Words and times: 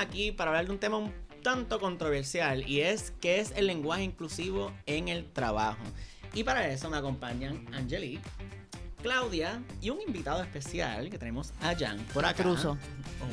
aquí 0.00 0.32
para 0.32 0.50
hablar 0.50 0.66
de 0.66 0.72
un 0.72 0.78
tema 0.78 0.96
un 0.98 1.12
tanto 1.42 1.78
controversial 1.80 2.68
y 2.68 2.80
es 2.80 3.12
qué 3.20 3.40
es 3.40 3.52
el 3.56 3.66
lenguaje 3.66 4.02
inclusivo 4.02 4.72
en 4.86 5.08
el 5.08 5.24
trabajo. 5.32 5.82
Y 6.34 6.44
para 6.44 6.68
eso 6.68 6.90
me 6.90 6.96
acompañan 6.96 7.64
Angelique, 7.72 8.20
Claudia 9.02 9.62
y 9.80 9.90
un 9.90 10.00
invitado 10.00 10.42
especial 10.42 11.08
que 11.08 11.18
tenemos 11.18 11.52
a 11.60 11.74
Jan 11.74 11.98
por 12.12 12.24
acá. 12.26 12.42
Intruso. 12.42 12.76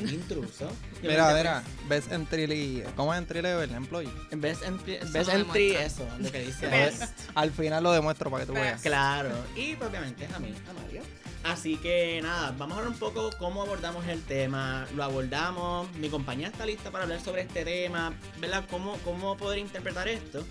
Un 0.00 0.08
intruso. 0.08 0.70
Mira, 1.02 1.34
mira, 1.34 1.62
best 1.88 2.10
entry, 2.10 2.82
¿cómo 2.96 3.12
es 3.12 3.18
entry 3.18 3.42
level 3.42 3.70
employee? 3.72 4.10
Best 4.32 4.62
entry, 4.64 4.98
demuestra. 4.98 5.84
eso, 5.84 6.08
lo 6.18 6.32
que 6.32 6.46
dice. 6.46 6.66
Best. 6.68 7.20
Al 7.34 7.50
final 7.50 7.82
lo 7.84 7.92
demuestro 7.92 8.30
para 8.30 8.44
que 8.44 8.46
tú 8.46 8.54
Best. 8.54 8.64
veas. 8.64 8.82
Claro, 8.82 9.30
y 9.54 9.74
obviamente 9.74 10.26
a 10.34 10.38
mí, 10.38 10.54
a 10.68 10.72
Mario. 10.72 11.02
Así 11.46 11.76
que 11.76 12.20
nada, 12.22 12.50
vamos 12.58 12.76
a 12.76 12.80
hablar 12.80 12.92
un 12.92 12.98
poco 12.98 13.30
cómo 13.38 13.62
abordamos 13.62 14.04
el 14.08 14.20
tema, 14.24 14.84
lo 14.96 15.04
abordamos, 15.04 15.88
mi 15.92 16.08
compañía 16.08 16.48
está 16.48 16.66
lista 16.66 16.90
para 16.90 17.04
hablar 17.04 17.20
sobre 17.20 17.42
este 17.42 17.64
tema, 17.64 18.18
¿verdad? 18.40 18.64
¿Cómo, 18.68 18.98
cómo 19.04 19.36
poder 19.36 19.58
interpretar 19.60 20.08
esto? 20.08 20.44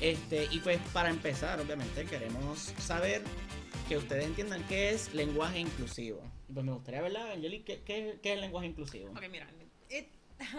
Este, 0.00 0.48
y 0.50 0.58
pues 0.58 0.80
para 0.92 1.08
empezar, 1.08 1.60
obviamente, 1.60 2.04
queremos 2.04 2.58
saber 2.78 3.22
que 3.88 3.96
ustedes 3.96 4.24
entiendan 4.24 4.64
qué 4.66 4.90
es 4.90 5.14
lenguaje 5.14 5.60
inclusivo. 5.60 6.20
Y 6.48 6.52
pues 6.52 6.66
me 6.66 6.72
gustaría, 6.72 7.00
¿verdad, 7.02 7.30
Angelique, 7.30 7.82
qué, 7.84 8.18
qué- 8.20 8.32
es 8.34 8.40
lenguaje 8.40 8.66
inclusivo? 8.66 9.10
Ok, 9.12 9.22
mira. 9.30 9.46
it- 9.88 10.08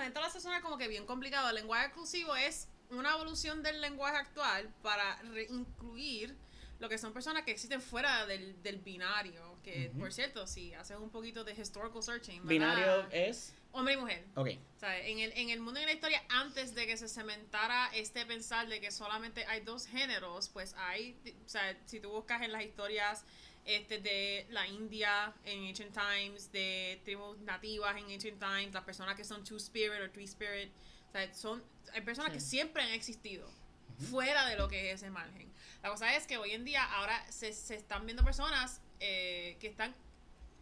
Entonces 0.05 0.29
eso 0.35 0.39
suena 0.39 0.61
como 0.61 0.77
que 0.77 0.87
bien 0.87 1.05
complicado. 1.05 1.49
El 1.49 1.55
lenguaje 1.55 1.87
inclusivo 1.87 2.33
es 2.37 2.69
una 2.91 3.13
evolución 3.15 3.61
del 3.61 3.81
lenguaje 3.81 4.15
actual 4.17 4.69
para 4.81 5.19
incluir 5.49 6.37
lo 6.81 6.89
que 6.89 6.97
son 6.97 7.13
personas 7.13 7.43
que 7.43 7.51
existen 7.51 7.79
fuera 7.81 8.25
del, 8.25 8.61
del 8.63 8.79
binario. 8.79 9.57
Que, 9.63 9.91
por 9.97 10.11
cierto, 10.11 10.47
si 10.47 10.73
haces 10.73 10.97
un 10.97 11.11
poquito 11.11 11.43
de 11.43 11.53
historical 11.53 12.01
searching, 12.03 12.45
¿verdad? 12.45 12.75
Binario 12.75 13.07
es... 13.11 13.53
Hombre 13.73 13.93
y 13.93 13.97
mujer. 13.97 14.25
Ok, 14.35 14.49
O 14.75 14.79
sea, 14.79 14.99
en 15.07 15.19
el, 15.19 15.31
en 15.33 15.49
el 15.49 15.61
mundo 15.61 15.79
y 15.79 15.83
en 15.83 15.87
la 15.89 15.93
historia, 15.93 16.21
antes 16.27 16.75
de 16.75 16.85
que 16.87 16.97
se 16.97 17.07
cementara 17.07 17.89
este 17.93 18.25
pensar 18.25 18.67
de 18.67 18.81
que 18.81 18.91
solamente 18.91 19.45
hay 19.45 19.61
dos 19.61 19.85
géneros, 19.85 20.49
pues 20.49 20.73
hay, 20.75 21.15
o 21.45 21.47
sea, 21.47 21.77
si 21.85 22.01
tú 22.01 22.09
buscas 22.09 22.41
en 22.41 22.51
las 22.51 22.63
historias 22.65 23.23
este, 23.63 23.99
de 23.99 24.45
la 24.49 24.67
India 24.67 25.33
en 25.45 25.67
Ancient 25.69 25.93
Times, 25.93 26.51
de 26.51 26.99
tribus 27.05 27.37
nativas 27.41 27.95
en 27.95 28.05
Ancient 28.11 28.39
Times, 28.39 28.73
las 28.73 28.83
personas 28.83 29.15
que 29.15 29.23
son 29.23 29.43
Two 29.45 29.55
Spirit 29.57 30.01
o 30.03 30.09
Three 30.11 30.25
Spirit, 30.25 30.71
o 31.07 31.11
sea, 31.13 31.33
son, 31.33 31.63
hay 31.93 32.01
personas 32.01 32.31
Sí. 32.31 32.37
que 32.39 32.41
siempre 32.43 32.81
han 32.83 32.89
existido 32.91 33.47
fuera 34.09 34.45
de 34.47 34.55
lo 34.55 34.67
que 34.67 34.89
es 34.91 34.95
ese 35.01 35.09
margen. 35.09 35.49
La 35.83 35.89
cosa 35.89 36.15
es 36.15 36.27
que 36.27 36.37
hoy 36.37 36.51
en 36.51 36.63
día 36.65 36.83
ahora 36.83 37.23
se, 37.31 37.53
se 37.53 37.75
están 37.75 38.05
viendo 38.05 38.23
personas 38.23 38.81
eh, 38.99 39.57
que 39.59 39.67
están, 39.67 39.93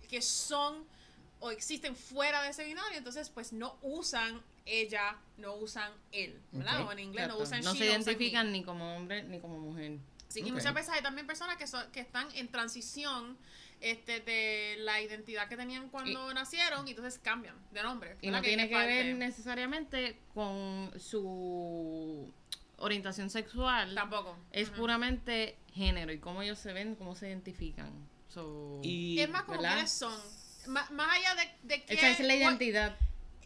que 0.10 0.22
son 0.22 0.84
o 1.42 1.52
existen 1.52 1.96
fuera 1.96 2.42
de 2.44 2.50
ese 2.50 2.64
binario, 2.66 2.98
entonces 2.98 3.30
pues 3.30 3.54
no 3.54 3.78
usan 3.82 4.42
ella, 4.66 5.16
no 5.38 5.56
usan 5.56 5.92
él, 6.12 6.40
¿verdad? 6.52 6.82
Ok, 6.82 6.90
O 6.90 6.92
en 6.92 7.00
inglés 7.00 7.28
no 7.28 7.34
exacto. 7.36 7.44
usan 7.44 7.62
No 7.64 7.74
she, 7.74 7.80
se 7.80 7.86
identifican 7.86 8.52
ni 8.52 8.64
como 8.64 8.96
hombre 8.96 9.24
ni 9.24 9.40
como 9.40 9.58
mujer. 9.58 9.98
Sí, 10.28 10.42
Ok. 10.42 10.48
y 10.48 10.52
muchas 10.52 10.74
veces 10.74 10.92
hay 10.94 11.02
también 11.02 11.26
personas 11.26 11.58
que, 11.58 11.66
son, 11.66 11.90
que 11.92 12.02
están 12.02 12.28
en 12.36 12.50
transición 12.50 13.38
este, 13.82 14.20
de 14.20 14.76
la 14.80 15.02
identidad 15.02 15.48
que 15.48 15.56
tenían 15.58 15.90
cuando 15.90 16.32
nacieron 16.34 16.86
y 16.88 16.92
entonces 16.92 17.20
cambian 17.24 17.56
de 17.72 17.82
nombre. 17.84 18.18
Y 18.22 18.30
no 18.30 18.42
tiene 18.42 18.68
que 18.68 18.76
parte- 18.76 18.88
ver 19.04 19.16
necesariamente 19.16 20.18
con 20.34 20.92
su 21.00 22.32
orientación 22.80 23.30
sexual. 23.30 23.94
Tampoco. 23.96 24.38
Es 24.52 24.70
puramente 24.70 25.58
género 25.74 26.12
y 26.12 26.20
cómo 26.20 26.42
ellos 26.42 26.60
se 26.60 26.74
ven, 26.74 26.96
cómo 26.96 27.16
se 27.16 27.28
identifican. 27.30 27.92
So, 28.28 28.80
y... 28.84 29.20
Es 29.20 29.30
más 29.30 29.44
como 29.44 29.62
¿verdad? 29.62 29.74
quiénes 29.74 29.92
son. 29.92 30.14
Má- 30.68 30.90
más 30.92 31.18
allá 31.18 31.36
de, 31.36 31.76
de 31.76 31.84
que... 31.84 31.94
esa 31.94 32.10
es 32.10 32.20
la 32.20 32.36
identidad. 32.36 32.96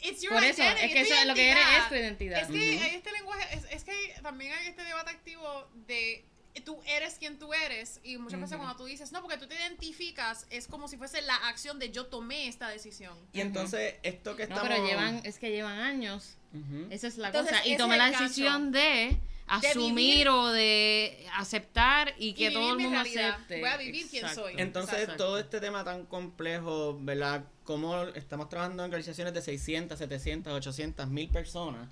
It's 0.01 0.21
your 0.21 0.33
Por 0.33 0.43
eso, 0.43 0.61
identity, 0.61 0.85
es 0.85 0.91
que 0.93 1.01
eso 1.01 1.13
es 1.13 1.27
lo 1.27 1.33
que 1.33 1.51
eres 1.51 1.63
es 1.81 1.89
tu 1.89 1.95
identidad. 1.95 2.41
Es 2.41 2.47
que 2.49 2.79
hay 2.79 2.95
este 2.95 3.11
lenguaje, 3.13 3.55
es, 3.55 3.63
es 3.71 3.83
que 3.85 4.15
también 4.21 4.51
hay 4.53 4.67
este 4.67 4.83
debate 4.83 5.11
activo 5.11 5.69
de 5.87 6.25
tú 6.61 6.79
eres 6.85 7.15
quien 7.15 7.39
tú 7.39 7.53
eres 7.53 7.99
y 8.03 8.17
muchas 8.17 8.39
veces 8.39 8.53
Ujú. 8.55 8.63
cuando 8.63 8.77
tú 8.77 8.85
dices, 8.85 9.11
no, 9.11 9.21
porque 9.21 9.37
tú 9.37 9.47
te 9.47 9.55
identificas, 9.55 10.45
es 10.49 10.67
como 10.67 10.87
si 10.87 10.97
fuese 10.97 11.21
la 11.23 11.35
acción 11.47 11.79
de 11.79 11.91
yo 11.91 12.05
tomé 12.05 12.47
esta 12.47 12.69
decisión. 12.69 13.17
Y 13.33 13.41
entonces, 13.41 13.95
esto 14.03 14.35
que 14.35 14.47
No, 14.47 14.55
estamos... 14.55 14.69
pero 14.75 14.85
llevan, 14.87 15.21
es 15.23 15.39
que 15.39 15.49
llevan 15.51 15.79
años. 15.79 16.35
Ujú. 16.53 16.87
Esa 16.91 17.07
es 17.07 17.17
la 17.17 17.27
Entonces, 17.27 17.57
cosa. 17.57 17.67
Y 17.67 17.77
tomé 17.77 17.97
la 17.97 18.11
decisión 18.11 18.71
de 18.71 19.17
asumir 19.47 20.27
vivir- 20.27 20.27
o 20.29 20.47
de 20.51 21.27
aceptar 21.33 22.13
y 22.17 22.33
que 22.33 22.49
vivir 22.49 22.53
todo 22.53 22.71
el 22.73 22.79
mundo 22.79 23.01
realidad. 23.03 23.29
acepte. 23.31 23.59
Voy 23.59 23.69
a 23.69 23.77
vivir 23.77 24.07
quien 24.09 24.29
soy. 24.29 24.53
Entonces, 24.57 24.99
Exacto. 25.01 25.23
todo 25.25 25.39
este 25.39 25.59
tema 25.59 25.83
tan 25.83 26.05
complejo, 26.05 26.97
¿verdad? 27.01 27.43
Como 27.63 27.99
estamos 28.09 28.49
trabajando 28.49 28.83
en 28.83 28.89
organizaciones 28.91 29.33
de 29.33 29.41
600, 29.41 29.97
700, 29.97 30.53
800, 30.53 31.07
1000 31.09 31.29
personas, 31.29 31.89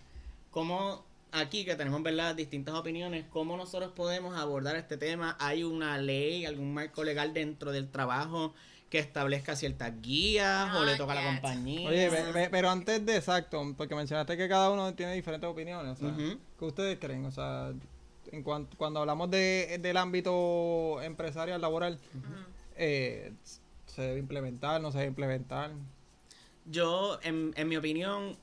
¿cómo 0.52 1.04
aquí 1.32 1.66
que 1.66 1.76
tenemos, 1.76 2.02
¿verdad? 2.04 2.36
Distintas 2.36 2.76
opiniones, 2.76 3.26
¿cómo 3.30 3.58
nosotros 3.58 3.92
podemos 3.94 4.38
abordar 4.38 4.76
este 4.76 4.98
tema? 4.98 5.36
¿Hay 5.40 5.64
una 5.64 5.98
ley, 5.98 6.46
algún 6.46 6.74
marco 6.74 7.04
legal 7.04 7.34
dentro 7.34 7.72
del 7.72 7.90
trabajo 7.90 8.54
que 8.90 9.00
establezca 9.00 9.56
ciertas 9.56 10.02
guías 10.02 10.76
o 10.76 10.84
le 10.84 10.92
Not 10.92 10.98
toca 10.98 11.14
a 11.14 11.16
la 11.16 11.24
compañía? 11.24 11.90
Oye, 11.90 12.50
pero 12.52 12.70
antes 12.70 13.06
de 13.06 13.16
exacto, 13.16 13.74
porque 13.78 13.96
mencionaste 13.96 14.36
que 14.36 14.50
cada 14.50 14.70
uno 14.70 14.94
tiene 14.94 15.14
diferentes 15.14 15.50
opiniones. 15.50 15.94
O 15.94 15.96
sea. 15.96 16.16
¿Qué 16.60 16.66
ustedes 16.66 17.00
creen? 17.00 17.26
O 17.26 17.32
sea, 17.32 17.72
en 18.32 18.44
cuanto, 18.44 18.78
cuando 18.78 19.00
hablamos 19.00 19.32
de, 19.32 19.80
del 19.82 19.98
ámbito 19.98 21.02
empresarial, 21.02 21.62
laboral, 21.62 21.98
eh, 22.76 23.34
¿se 23.86 24.02
debe 24.02 24.20
implementar, 24.20 24.82
no 24.82 24.92
se 24.92 25.00
debe 25.00 25.10
implementar? 25.10 25.72
Yo, 26.66 27.20
en, 27.24 27.54
en 27.56 27.68
mi 27.68 27.78
opinión, 27.78 28.38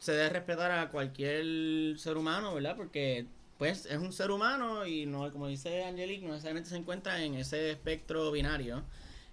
se 0.00 0.12
debe 0.12 0.30
respetar 0.30 0.72
a 0.72 0.88
cualquier 0.88 1.98
ser 1.98 2.16
humano, 2.16 2.54
¿verdad? 2.54 2.74
Porque, 2.76 3.26
pues, 3.58 3.86
es 3.86 3.98
un 3.98 4.12
ser 4.12 4.30
humano 4.30 4.86
y 4.86 5.06
no, 5.06 5.30
como 5.30 5.46
dice 5.46 5.84
Angelique, 5.84 6.26
no 6.26 6.32
necesariamente 6.32 6.70
se 6.70 6.76
encuentra 6.76 7.22
en 7.22 7.34
ese 7.34 7.70
espectro 7.70 8.32
binario. 8.32 8.82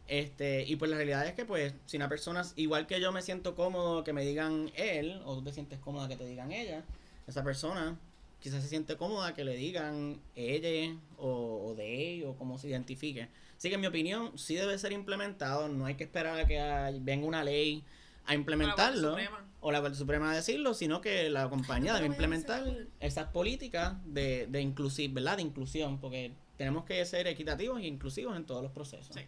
Este, 0.07 0.63
y 0.67 0.75
pues 0.75 0.91
la 0.91 0.97
realidad 0.97 1.25
es 1.25 1.33
que, 1.33 1.45
pues, 1.45 1.73
si 1.85 1.97
una 1.97 2.09
persona, 2.09 2.43
igual 2.57 2.85
que 2.85 2.99
yo 3.01 3.11
me 3.11 3.21
siento 3.21 3.55
cómodo 3.55 4.03
que 4.03 4.13
me 4.13 4.23
digan 4.23 4.69
él, 4.75 5.21
o 5.25 5.35
tú 5.35 5.43
te 5.43 5.53
sientes 5.53 5.79
cómoda 5.79 6.07
que 6.09 6.17
te 6.17 6.25
digan 6.25 6.51
ella, 6.51 6.83
esa 7.27 7.43
persona 7.43 7.97
quizás 8.41 8.61
se 8.61 8.69
siente 8.69 8.97
cómoda 8.97 9.33
que 9.33 9.43
le 9.43 9.55
digan 9.55 10.19
ella 10.35 10.95
o, 11.17 11.69
o 11.69 11.75
de 11.75 12.23
o 12.27 12.35
cómo 12.35 12.57
se 12.57 12.67
identifique. 12.67 13.29
Así 13.57 13.69
que 13.69 13.75
en 13.75 13.81
mi 13.81 13.87
opinión 13.87 14.37
sí 14.37 14.55
debe 14.55 14.77
ser 14.77 14.91
implementado, 14.91 15.69
no 15.69 15.85
hay 15.85 15.95
que 15.95 16.03
esperar 16.03 16.39
a 16.39 16.45
que 16.45 16.99
venga 17.01 17.25
una 17.25 17.43
ley 17.43 17.83
a 18.25 18.35
implementarlo. 18.35 19.17
O 19.59 19.71
la 19.71 19.81
Corte 19.81 19.97
Suprema 19.97 20.31
a 20.31 20.35
decirlo, 20.35 20.73
sino 20.73 21.01
que 21.01 21.29
la 21.29 21.49
compañía 21.49 21.93
debe 21.93 22.07
¿Cómo 22.07 22.21
llama 22.21 22.35
ese 22.35 22.45
implementar 22.45 22.87
esas 22.99 23.29
políticas 23.31 23.95
de, 24.05 24.47
de 24.47 24.61
inclusiv, 24.61 25.13
¿verdad? 25.13 25.37
De 25.37 25.41
inclusión, 25.43 25.99
porque 25.99 26.31
tenemos 26.57 26.85
que 26.85 27.03
ser 27.05 27.27
equitativos 27.27 27.79
e 27.81 27.85
inclusivos 27.87 28.35
en 28.35 28.45
todos 28.45 28.61
los 28.63 28.71
procesos. 28.71 29.15
Sí. 29.15 29.21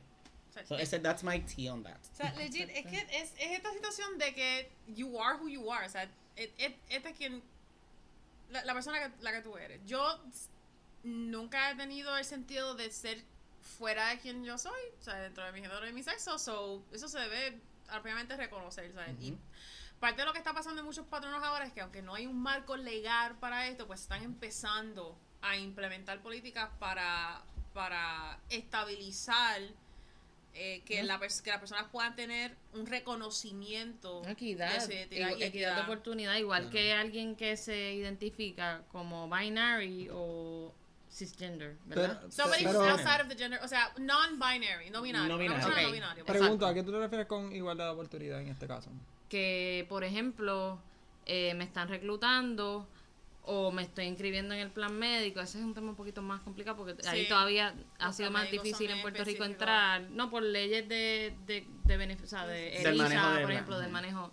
So, 0.67 0.77
ese, 0.77 0.99
that's 0.99 1.23
my 1.23 1.39
tea 1.39 1.71
on 1.71 1.83
that. 1.83 1.97
O 2.13 2.15
sea, 2.15 2.33
legit, 2.35 2.69
es 2.69 2.85
que 2.85 2.97
es, 2.97 3.31
es 3.39 3.51
esta 3.51 3.71
situación 3.71 4.17
de 4.17 4.33
que 4.33 4.69
you 4.87 5.21
are 5.21 5.37
who 5.39 5.47
you 5.47 5.71
are. 5.71 5.85
O 5.85 5.89
sea, 5.89 6.03
et- 6.35 6.53
et- 6.57 6.75
esta 6.89 7.09
es 7.09 7.17
quien. 7.17 7.41
La, 8.51 8.65
la 8.65 8.73
persona 8.73 8.99
que, 8.99 9.23
la 9.23 9.31
que 9.31 9.41
tú 9.41 9.55
eres. 9.57 9.79
Yo 9.85 10.19
nunca 11.03 11.71
he 11.71 11.75
tenido 11.75 12.17
el 12.17 12.25
sentido 12.25 12.75
de 12.75 12.91
ser 12.91 13.23
fuera 13.61 14.09
de 14.09 14.19
quien 14.19 14.43
yo 14.43 14.57
soy. 14.57 14.81
O 14.99 15.03
sea, 15.03 15.15
dentro 15.21 15.45
de 15.45 15.51
mi 15.53 15.61
género 15.61 15.87
y 15.87 15.93
mi 15.93 16.03
sexo. 16.03 16.37
So, 16.37 16.83
eso 16.91 17.07
se 17.07 17.19
debe 17.19 17.57
obviamente 17.97 18.35
reconocer. 18.35 18.91
¿sabes? 18.93 19.15
Y. 19.21 19.37
parte 19.99 20.21
de 20.21 20.25
lo 20.25 20.31
que 20.33 20.39
está 20.39 20.53
pasando 20.53 20.79
en 20.79 20.85
muchos 20.85 21.05
patronos 21.05 21.43
ahora 21.43 21.65
es 21.65 21.73
que, 21.73 21.81
aunque 21.81 22.01
no 22.01 22.15
hay 22.15 22.25
un 22.25 22.41
marco 22.41 22.75
legal 22.77 23.35
para 23.39 23.67
esto, 23.67 23.85
pues 23.87 24.01
están 24.01 24.23
empezando 24.23 25.17
a 25.41 25.57
implementar 25.57 26.21
políticas 26.21 26.69
para, 26.79 27.41
para 27.73 28.39
estabilizar. 28.49 29.61
eh, 30.55 30.81
que, 30.83 31.03
las 31.03 31.19
personas 31.19 31.85
puedan 31.91 32.15
tener 32.15 32.55
un 32.73 32.85
reconocimiento 32.87 34.23
Equidad, 34.27 34.73
de 34.73 34.81
su 34.81 34.91
identidad 34.91 35.29
igu- 35.29 35.37
y 35.39 35.43
equidad 35.43 35.75
de 35.75 35.81
oportunidad, 35.83 36.35
igual 36.37 36.61
Claro. 36.63 36.73
que 36.73 36.93
alguien 36.93 37.35
que 37.35 37.55
se 37.55 37.93
identifica 37.93 38.81
como 38.91 39.29
binary 39.29 40.09
o 40.11 40.73
cisgender, 41.09 41.77
¿verdad? 41.85 42.17
Pero- 42.21 42.31
Somebody 42.31 42.63
Pero- 42.65 42.79
who's 42.79 42.89
outside 42.91 43.21
of 43.21 43.27
the 43.29 43.35
gender, 43.37 43.59
o 43.63 43.67
sea, 43.67 43.93
non-binary, 43.99 44.89
no 44.89 45.01
binario. 45.03 45.29
No 45.29 45.37
binario. 45.37 45.67
no 45.87 45.91
binario. 45.91 46.25
Pregunto, 46.25 46.65
¿a 46.65 46.73
qué 46.73 46.81
tú 46.83 46.91
te 46.91 46.97
refieres 46.99 47.27
con 47.27 47.55
igualdad 47.55 47.85
de 47.85 47.91
oportunidad 47.91 48.41
en 48.41 48.47
este 48.49 48.67
caso? 48.67 48.89
Que, 49.29 49.85
por 49.87 50.03
ejemplo, 50.03 50.79
eh, 51.25 51.53
me 51.53 51.63
están 51.63 51.87
reclutando 51.87 52.87
o 53.43 53.71
me 53.71 53.81
estoy 53.81 54.05
inscribiendo 54.05 54.53
en 54.53 54.59
el 54.59 54.69
plan 54.69 54.93
médico, 54.93 55.39
ese 55.39 55.57
es 55.57 55.63
un 55.63 55.73
tema 55.73 55.89
un 55.89 55.95
poquito 55.95 56.21
más 56.21 56.41
complicado 56.41 56.77
porque 56.77 56.95
ahí 57.07 57.27
todavía 57.27 57.73
ha 57.97 58.13
sido 58.13 58.29
más 58.29 58.51
difícil 58.51 58.91
en 58.91 59.01
Puerto 59.01 59.23
Rico 59.23 59.43
entrar, 59.43 60.01
no 60.11 60.29
por 60.29 60.43
leyes 60.43 60.87
de, 60.87 61.33
de, 61.47 61.65
de 61.85 61.97
beneficio, 61.97 62.25
o 62.25 62.41
sea, 62.41 62.47
de 62.47 62.81
ERISA, 62.81 63.39
por 63.41 63.51
ejemplo, 63.51 63.79
del 63.79 63.91
manejo. 63.91 64.31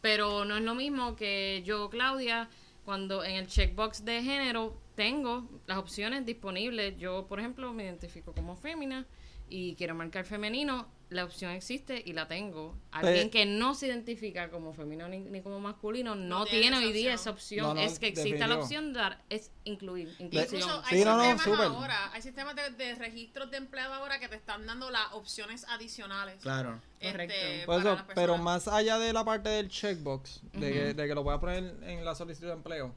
Pero 0.00 0.44
no 0.44 0.56
es 0.56 0.62
lo 0.62 0.74
mismo 0.74 1.16
que 1.16 1.62
yo, 1.66 1.90
Claudia, 1.90 2.48
cuando 2.84 3.24
en 3.24 3.36
el 3.36 3.46
checkbox 3.46 4.04
de 4.04 4.22
género 4.22 4.80
tengo 4.94 5.48
las 5.66 5.78
opciones 5.78 6.24
disponibles. 6.24 6.96
Yo, 6.96 7.26
por 7.26 7.40
ejemplo, 7.40 7.72
me 7.72 7.84
identifico 7.84 8.32
como 8.32 8.56
fémina 8.56 9.06
y 9.48 9.74
quiero 9.74 9.94
marcar 9.94 10.24
femenino 10.24 10.86
la 11.08 11.24
opción 11.24 11.52
existe 11.52 12.02
y 12.04 12.12
la 12.14 12.26
tengo. 12.26 12.74
Alguien 12.90 13.28
Pe- 13.28 13.30
que 13.30 13.46
no 13.46 13.74
se 13.76 13.86
identifica 13.86 14.50
como 14.50 14.72
femenino 14.74 15.06
ni, 15.08 15.18
ni 15.20 15.40
como 15.40 15.60
masculino 15.60 16.14
no, 16.16 16.40
No 16.40 16.44
tiene 16.46 16.76
hoy 16.78 16.92
día 16.92 17.12
opción. 17.12 17.14
esa 17.14 17.30
opción. 17.30 17.66
No, 17.68 17.74
no, 17.74 17.80
es 17.80 17.98
que 18.00 18.08
exista 18.08 18.46
la 18.48 18.56
opción 18.58 18.92
de 18.92 18.98
dar, 18.98 19.22
es 19.30 19.52
incluir, 19.64 20.08
inclusión. 20.18 20.60
Incluso 20.62 20.82
Sí, 20.88 20.96
hay 20.96 21.04
no, 21.04 21.16
no, 21.16 21.22
sistemas 21.22 21.44
súper. 21.44 21.66
ahora, 21.66 22.12
hay 22.12 22.22
sistemas 22.22 22.56
de, 22.56 22.70
de 22.70 22.94
registros 22.96 23.50
de 23.52 23.56
empleado 23.58 23.94
ahora 23.94 24.18
que 24.18 24.26
te 24.28 24.34
están 24.36 24.66
dando 24.66 24.90
las 24.90 25.12
opciones 25.12 25.64
adicionales. 25.68 26.40
Claro. 26.42 26.80
este, 26.98 27.12
Correcto. 27.12 27.72
Eso, 27.72 27.94
las 27.94 28.02
pero 28.14 28.36
más 28.38 28.66
allá 28.66 28.98
de 28.98 29.12
la 29.12 29.24
parte 29.24 29.48
del 29.48 29.68
checkbox, 29.68 30.40
de, 30.54 30.72
que, 30.72 30.94
de 30.94 31.06
que 31.08 31.14
lo 31.14 31.22
voy 31.22 31.34
a 31.34 31.38
poner 31.38 31.76
en 31.84 32.04
la 32.04 32.14
solicitud 32.16 32.48
de 32.48 32.52
empleo, 32.54 32.92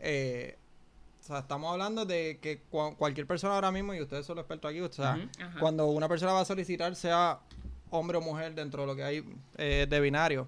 eh, 0.00 0.58
sea, 1.28 1.38
estamos 1.40 1.70
hablando 1.72 2.04
de 2.04 2.38
que 2.42 2.62
cua- 2.70 2.96
cualquier 2.96 3.26
persona 3.26 3.54
ahora 3.54 3.70
mismo, 3.70 3.94
y 3.94 4.00
ustedes 4.02 4.26
son 4.26 4.36
los 4.36 4.42
expertos 4.44 4.70
aquí, 4.70 4.80
o 4.80 4.90
sea, 4.92 5.18
cuando 5.60 5.86
una 5.86 6.08
persona 6.08 6.32
va 6.32 6.40
a 6.40 6.44
solicitar, 6.44 6.94
sea 6.96 7.38
hombre 7.90 8.18
o 8.18 8.20
mujer 8.20 8.54
dentro 8.54 8.82
de 8.82 8.86
lo 8.86 8.94
que 8.96 9.02
hay 9.04 9.24
eh, 9.56 9.86
de 9.88 10.00
binario, 10.00 10.46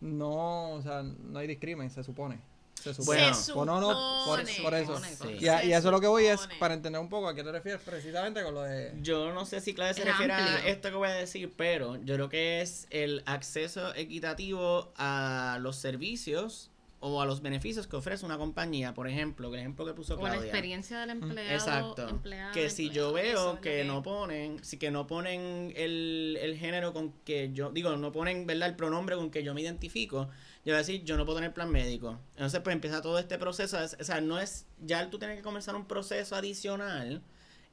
no, 0.00 0.72
o 0.72 0.82
sea, 0.82 1.02
no 1.02 1.38
hay 1.38 1.46
discrimen, 1.46 1.90
se 1.90 2.02
supone. 2.02 2.38
Se 2.74 2.92
supone. 2.92 3.20
Bueno. 3.20 3.34
Se 3.34 3.52
O 3.52 3.64
no, 3.64 3.80
no, 3.80 4.24
por, 4.26 4.40
supone. 4.46 4.62
por 4.62 4.74
eso. 4.74 4.96
Supone, 4.96 5.38
Sí. 5.38 5.44
Y, 5.44 5.48
a, 5.48 5.64
y 5.64 5.72
eso 5.72 5.88
es 5.88 5.92
lo 5.92 6.00
que 6.00 6.06
voy 6.06 6.26
es 6.26 6.40
supone. 6.40 6.58
para 6.58 6.74
entender 6.74 7.00
un 7.00 7.08
poco 7.08 7.28
a 7.28 7.34
qué 7.34 7.42
te 7.42 7.50
refieres 7.50 7.80
precisamente 7.80 8.42
con 8.42 8.52
lo 8.52 8.62
de... 8.62 8.92
Yo 9.00 9.32
no 9.32 9.46
sé 9.46 9.60
si 9.62 9.72
Claudia 9.72 9.94
se 9.94 10.00
Es 10.02 10.06
refiere 10.08 10.34
a 10.34 10.66
esto 10.66 10.90
que 10.90 10.96
voy 10.96 11.08
a 11.08 11.12
decir, 11.12 11.50
pero 11.56 11.96
yo 12.04 12.14
creo 12.16 12.28
que 12.28 12.60
es 12.60 12.86
el 12.90 13.22
acceso 13.24 13.94
equitativo 13.94 14.92
a 14.96 15.56
los 15.62 15.76
servicios 15.76 16.70
o 17.06 17.20
a 17.20 17.26
los 17.26 17.42
beneficios 17.42 17.86
que 17.86 17.96
ofrece 17.96 18.24
una 18.24 18.38
compañía. 18.38 18.94
Por 18.94 19.06
ejemplo, 19.08 19.48
el 19.48 19.60
ejemplo 19.60 19.84
que 19.84 19.92
puso 19.92 20.14
o 20.14 20.22
la 20.22 20.30
Claudia. 20.30 20.48
experiencia 20.48 21.00
del 21.00 21.10
empleado. 21.10 21.50
Exacto. 21.52 22.08
empleado, 22.08 22.52
que 22.54 22.70
si 22.70 22.86
empleado. 22.86 23.10
yo 23.10 23.14
veo 23.14 23.60
que- 23.60 23.84
no 23.84 24.02
ponen, 24.02 24.64
si 24.64 24.78
que 24.78 24.90
no 24.90 25.06
ponen 25.06 25.72
el, 25.76 26.38
el 26.40 26.56
género 26.56 26.94
con 26.94 27.12
que 27.26 27.50
yo, 27.52 27.70
digo, 27.70 27.94
no 27.98 28.10
ponen, 28.10 28.46
¿verdad? 28.46 28.70
El 28.70 28.76
pronombre 28.76 29.16
con 29.16 29.30
que 29.30 29.42
yo 29.42 29.52
me 29.52 29.60
identifico, 29.60 30.28
yo 30.64 30.72
voy 30.72 30.74
a 30.74 30.78
decir, 30.78 31.04
yo 31.04 31.18
no 31.18 31.26
puedo 31.26 31.36
tener 31.38 31.52
plan 31.52 31.70
médico. 31.70 32.18
Entonces, 32.36 32.60
pues 32.60 32.72
empieza 32.72 33.02
todo 33.02 33.18
este 33.18 33.36
proceso. 33.36 33.78
es- 33.84 33.98
o 34.00 34.04
sea, 34.04 34.22
no 34.22 34.40
es, 34.40 34.66
ya 34.80 35.10
tú 35.10 35.18
tienes 35.18 35.36
que 35.36 35.42
comenzar 35.42 35.74
un 35.76 35.86
proceso 35.86 36.34
adicional. 36.36 37.22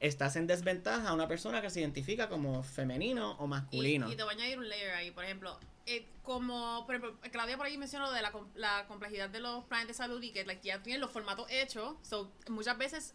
Estás 0.02 0.34
en 0.36 0.46
desventaja 0.48 1.08
a 1.10 1.14
una 1.14 1.28
persona 1.28 1.62
que 1.62 1.70
se 1.70 1.78
identifica 1.80 2.28
como 2.28 2.62
femenino 2.64 3.32
o 3.38 3.46
masculino. 3.46 4.10
y 4.10 4.16
te 4.16 4.22
voy 4.24 4.34
a 4.34 4.36
añadir 4.36 4.58
un 4.58 4.68
layer 4.68 4.90
ahí, 4.90 5.10
por 5.12 5.24
ejemplo, 5.24 5.58
eh, 5.86 6.06
como, 6.24 6.84
por 6.86 6.96
ejemplo, 6.96 7.18
Claudia 7.30 7.56
por 7.56 7.66
ahí 7.66 7.78
mencionó 7.78 8.06
lo 8.06 8.12
de 8.12 8.20
la, 8.22 8.32
com- 8.32 8.48
la 8.56 8.84
complejidad 8.88 9.30
de 9.30 9.38
los 9.40 9.64
planes 9.64 9.86
de 9.88 9.94
salud 9.94 10.20
y 10.22 10.32
que 10.32 10.44
like, 10.44 10.60
ya 10.66 10.82
tienen 10.82 11.00
los 11.00 11.10
formatos 11.12 11.46
hechos, 11.50 11.94
so, 12.02 12.32
muchas 12.48 12.76
veces, 12.78 13.14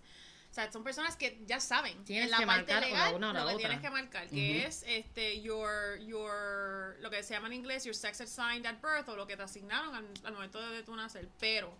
o 0.50 0.54
sea, 0.54 0.72
son 0.72 0.84
personas 0.86 1.18
que 1.18 1.42
ya 1.46 1.60
saben 1.60 2.04
Tienes 2.06 2.26
en 2.26 2.32
la 2.32 2.38
que 2.40 2.46
parte 2.46 2.74
marcar 2.74 2.90
legal 2.90 3.16
una 3.16 3.30
o 3.32 3.34
la 3.34 3.40
lo 3.42 3.48
que 3.50 3.56
otra. 3.56 3.68
tienes 3.68 3.82
que 3.86 3.90
marcar, 3.90 4.30
que 4.30 4.66
es 4.66 4.84
este 4.88 5.42
your, 5.42 6.00
your, 6.06 6.96
lo 7.02 7.10
que 7.10 7.22
se 7.24 7.34
llama 7.34 7.48
en 7.48 7.54
inglés, 7.54 7.84
your 7.84 7.96
sex 7.96 8.22
assigned 8.22 8.66
at 8.66 8.82
birth 8.82 9.10
o 9.10 9.16
lo 9.18 9.28
que 9.28 9.36
te 9.36 9.44
asignaron 9.44 9.94
al, 9.94 10.06
al 10.24 10.34
momento 10.34 10.62
de 10.70 10.84
tu 10.84 10.96
nacer, 10.96 11.28
pero 11.40 11.74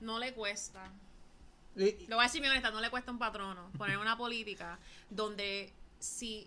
no 0.00 0.18
le 0.18 0.32
cuesta 0.34 0.90
lo 2.08 2.16
voy 2.16 2.24
a 2.24 2.26
decir 2.28 2.40
bien 2.40 2.50
honesta, 2.52 2.70
no 2.70 2.80
le 2.80 2.90
cuesta 2.90 3.10
un 3.10 3.18
patrono 3.18 3.70
poner 3.78 3.98
una 3.98 4.16
política 4.16 4.78
donde 5.10 5.72
si 5.98 6.46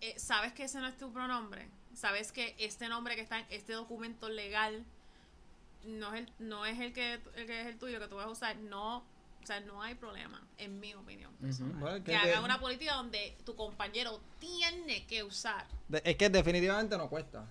eh, 0.00 0.14
sabes 0.18 0.52
que 0.52 0.64
ese 0.64 0.78
no 0.80 0.86
es 0.86 0.96
tu 0.98 1.12
pronombre, 1.12 1.68
sabes 1.94 2.32
que 2.32 2.54
este 2.58 2.88
nombre 2.88 3.14
que 3.14 3.22
está 3.22 3.38
en 3.38 3.46
este 3.50 3.72
documento 3.72 4.28
legal 4.28 4.84
no 5.84 6.12
es 6.14 6.22
el, 6.22 6.32
no 6.38 6.64
es 6.66 6.80
el 6.80 6.92
que, 6.92 7.14
el 7.36 7.46
que 7.46 7.60
es 7.60 7.66
el 7.66 7.78
tuyo 7.78 8.00
que 8.00 8.08
tú 8.08 8.16
vas 8.16 8.26
a 8.26 8.30
usar, 8.30 8.56
no, 8.56 8.98
o 8.98 9.46
sea, 9.46 9.60
no 9.60 9.82
hay 9.82 9.94
problema, 9.94 10.42
en 10.58 10.80
mi 10.80 10.94
opinión. 10.94 11.30
Bueno, 11.40 11.96
que 11.96 12.12
que- 12.12 12.16
haga 12.16 12.40
una 12.40 12.58
política 12.58 12.94
donde 12.94 13.36
tu 13.44 13.54
compañero 13.54 14.18
tiene 14.40 15.06
que 15.06 15.22
usar. 15.22 15.66
de- 15.88 16.00
es 16.04 16.16
que 16.16 16.30
definitivamente 16.30 16.96
no 16.96 17.08
cuesta. 17.10 17.44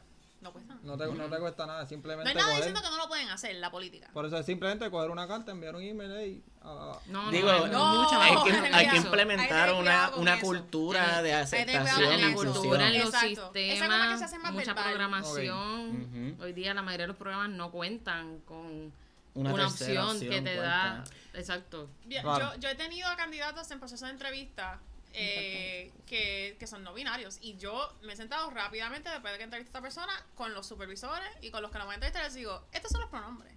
No 0.43 0.51
cuesta 0.51 0.73
nada. 0.75 0.85
No 0.85 0.97
te, 0.97 1.05
no 1.07 1.29
te 1.29 1.39
cuesta 1.39 1.65
nada, 1.65 1.81
No 1.83 1.87
simplemente 1.87 2.29
hay 2.29 2.35
nada 2.35 2.47
coger- 2.49 2.55
diciendo 2.57 2.81
que 2.81 2.89
no 2.89 2.97
lo 2.97 3.07
pueden 3.07 3.29
hacer, 3.29 3.55
la 3.55 3.71
política. 3.71 4.09
Por 4.13 4.25
eso 4.25 4.37
es 4.37 4.45
simplemente 4.45 4.91
coger 4.91 5.09
una 5.09 5.25
carta, 5.27 5.51
enviar 5.53 5.75
un 5.75 5.81
email 5.83 6.11
y... 6.27 6.43
ah, 6.61 6.99
No, 7.07 7.31
Digo, 7.31 7.49
no, 7.67 7.67
no, 8.11 8.21
hay, 8.21 8.35
que, 8.43 8.51
hay 8.75 8.89
que 8.89 8.97
implementar 8.97 9.69
Hay 9.69 9.75
una, 9.79 10.11
una 10.17 10.33
eso. 10.35 10.45
cultura 10.45 11.21
de 11.21 11.33
aceptación 11.33 12.11
en 12.11 12.21
la 12.29 12.35
cultura, 12.35 12.89
en 12.89 12.95
inclusión. 12.95 12.99
los 12.99 13.13
Exacto. 13.13 13.51
Esa 13.55 13.85
como 13.87 13.97
que 13.97 14.07
se 14.07 14.13
hace 14.13 14.23
sistemas, 14.23 14.43
más 14.43 14.53
mucha 14.53 14.73
verbal. 14.73 14.83
programación. 14.91 16.37
Hoy 16.41 16.53
día 16.53 16.73
la 16.73 16.81
mayoría 16.81 17.03
de 17.05 17.07
los 17.07 17.17
programas 17.17 17.49
no 17.49 17.71
cuentan 17.71 18.39
con 18.41 18.91
Una 19.35 19.67
opción, 19.67 20.19
que 20.19 20.27
te 20.29 20.41
cuenta. 20.41 20.61
da... 20.61 21.03
Exacto. 21.35 21.89
Yo, 22.07 22.55
yo 22.59 22.69
he 22.69 22.75
tenido 22.75 23.07
candidatos 23.17 23.71
en 23.71 23.79
proceso 23.79 24.05
de 24.05 24.11
entrevista 24.11 24.79
eh, 25.13 25.91
que, 26.07 26.57
que 26.59 26.67
son 26.67 26.83
no 26.83 26.93
binarios 26.93 27.37
y 27.41 27.55
yo 27.57 27.95
me 28.01 28.13
he 28.13 28.15
sentado 28.15 28.49
rápidamente 28.49 29.09
después 29.09 29.31
de 29.31 29.37
que 29.37 29.43
entrevisté 29.43 29.69
a 29.69 29.71
esta 29.71 29.81
persona 29.81 30.25
con 30.35 30.53
los 30.53 30.65
supervisores 30.67 31.29
y 31.41 31.51
con 31.51 31.61
los 31.61 31.71
que 31.71 31.77
nos 31.77 31.85
van 31.85 31.93
a 31.93 31.95
entrevistar 31.95 32.23
les 32.23 32.33
digo, 32.33 32.65
estos 32.71 32.91
son 32.91 33.01
los 33.01 33.09
pronombres, 33.09 33.53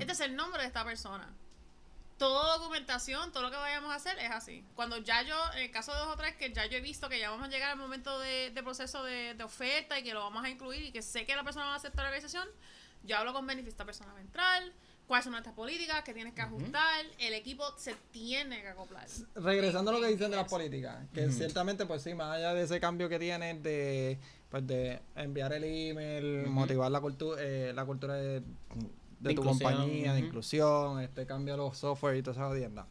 este 0.00 0.12
es 0.12 0.20
el 0.20 0.36
nombre 0.36 0.62
de 0.62 0.68
esta 0.68 0.84
persona. 0.84 1.28
Toda 2.18 2.58
documentación, 2.58 3.32
todo 3.32 3.42
lo 3.42 3.50
que 3.50 3.56
vayamos 3.56 3.90
a 3.90 3.96
hacer 3.96 4.16
es 4.18 4.30
así. 4.30 4.64
Cuando 4.76 4.98
ya 4.98 5.22
yo, 5.22 5.34
en 5.54 5.62
el 5.62 5.70
caso 5.72 5.92
de 5.92 5.98
dos 5.98 6.08
o 6.08 6.16
tres, 6.16 6.36
que 6.36 6.52
ya 6.52 6.66
yo 6.66 6.76
he 6.76 6.80
visto 6.80 7.08
que 7.08 7.18
ya 7.18 7.30
vamos 7.30 7.46
a 7.46 7.48
llegar 7.48 7.70
al 7.70 7.78
momento 7.78 8.18
de, 8.20 8.50
de 8.50 8.62
proceso 8.62 9.02
de, 9.02 9.34
de 9.34 9.42
oferta 9.42 9.98
y 9.98 10.04
que 10.04 10.14
lo 10.14 10.20
vamos 10.20 10.44
a 10.44 10.48
incluir 10.48 10.82
y 10.84 10.92
que 10.92 11.02
sé 11.02 11.26
que 11.26 11.34
la 11.34 11.42
persona 11.42 11.66
va 11.66 11.72
a 11.72 11.76
aceptar 11.76 12.04
la 12.04 12.10
organización, 12.10 12.48
yo 13.02 13.16
hablo 13.16 13.32
con 13.32 13.46
Benefit, 13.46 13.70
esta 13.70 13.84
persona 13.84 14.12
va 14.12 14.18
a 14.18 14.22
entrar, 14.22 14.62
cuáles 15.12 15.24
son 15.24 15.32
nuestras 15.32 15.54
políticas, 15.54 16.02
que 16.04 16.14
tienes 16.14 16.32
que 16.32 16.40
ajustar, 16.40 17.04
el 17.18 17.34
equipo 17.34 17.64
se 17.76 17.94
tiene 18.12 18.62
que 18.62 18.68
acoplar. 18.68 19.06
regresando 19.34 19.90
a 19.90 19.94
lo 19.94 20.00
que 20.00 20.06
En- 20.06 20.12
dicen 20.14 20.30
de 20.30 20.38
las 20.38 20.48
políticas, 20.48 20.96
que 21.12 21.30
ciertamente, 21.30 21.84
pues 21.84 22.00
sí, 22.00 22.14
más 22.14 22.34
allá 22.34 22.54
de 22.54 22.62
ese 22.62 22.80
cambio 22.80 23.10
que 23.10 23.18
tienen 23.18 23.62
de, 23.62 24.18
pues 24.48 24.66
de 24.66 25.02
enviar 25.14 25.52
el 25.52 25.64
email, 25.64 26.46
motivar 26.46 26.90
la, 26.90 27.02
cultu 27.02 27.34
eh, 27.38 27.72
la 27.74 27.84
cultura 27.84 28.14
de, 28.14 28.40
de 28.40 28.44
De 29.20 29.34
tu 29.34 29.44
compañía, 29.44 30.14
de 30.14 30.20
inclusión, 30.20 30.98
este 31.02 31.26
cambio 31.26 31.52
a 31.52 31.56
los 31.58 31.76
software 31.76 32.16
y 32.16 32.22
toda 32.22 32.32
esa 32.34 32.46
jodienda. 32.48 32.86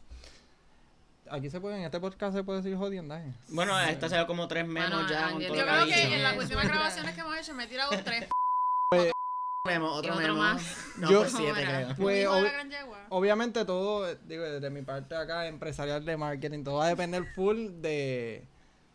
Aquí 1.31 1.49
se 1.49 1.59
puede, 1.59 1.77
en 1.77 1.85
este 1.85 1.99
podcast 1.99 2.35
se 2.35 2.43
puede 2.43 2.61
decir 2.61 2.77
jodienda, 2.77 3.19
¿eh? 3.19 3.33
Bueno, 3.47 3.79
esta 3.79 4.09
se 4.09 4.23
como 4.27 4.47
tres 4.47 4.67
menos 4.67 4.91
Bueno, 4.91 5.09
ya 5.09 5.31
con 5.31 5.41
todo 5.41 5.55
Yo 5.55 5.63
creo 5.63 5.85
que 5.87 6.15
en 6.17 6.21
las 6.21 6.37
últimas 6.37 6.65
es 6.65 6.69
grabaciones 6.71 7.15
que 7.15 7.21
hemos 7.21 7.35
hecho 7.35 7.53
me 7.55 7.63
he 7.63 7.67
tirado 7.67 7.89
tres. 8.03 8.27
Memo, 9.63 9.91
otro, 9.91 10.13
otro 10.15 10.25
memo. 10.27 10.39
más. 10.39 10.63
No, 10.97 11.11
Yo- 11.11 11.19
por 11.19 11.29
siete 11.29 11.63
creo. 11.63 11.95
Pues. 11.95 12.27
Obviamente 13.09 13.63
todo, 13.63 14.15
digo, 14.27 14.43
desde 14.43 14.71
mi 14.71 14.81
parte 14.81 15.15
acá 15.15 15.45
empresarial 15.47 16.03
de 16.03 16.17
marketing, 16.17 16.63
todo 16.63 16.77
va 16.77 16.85
a 16.85 16.89
depender 16.89 17.25
full 17.35 17.67
de, 17.79 18.43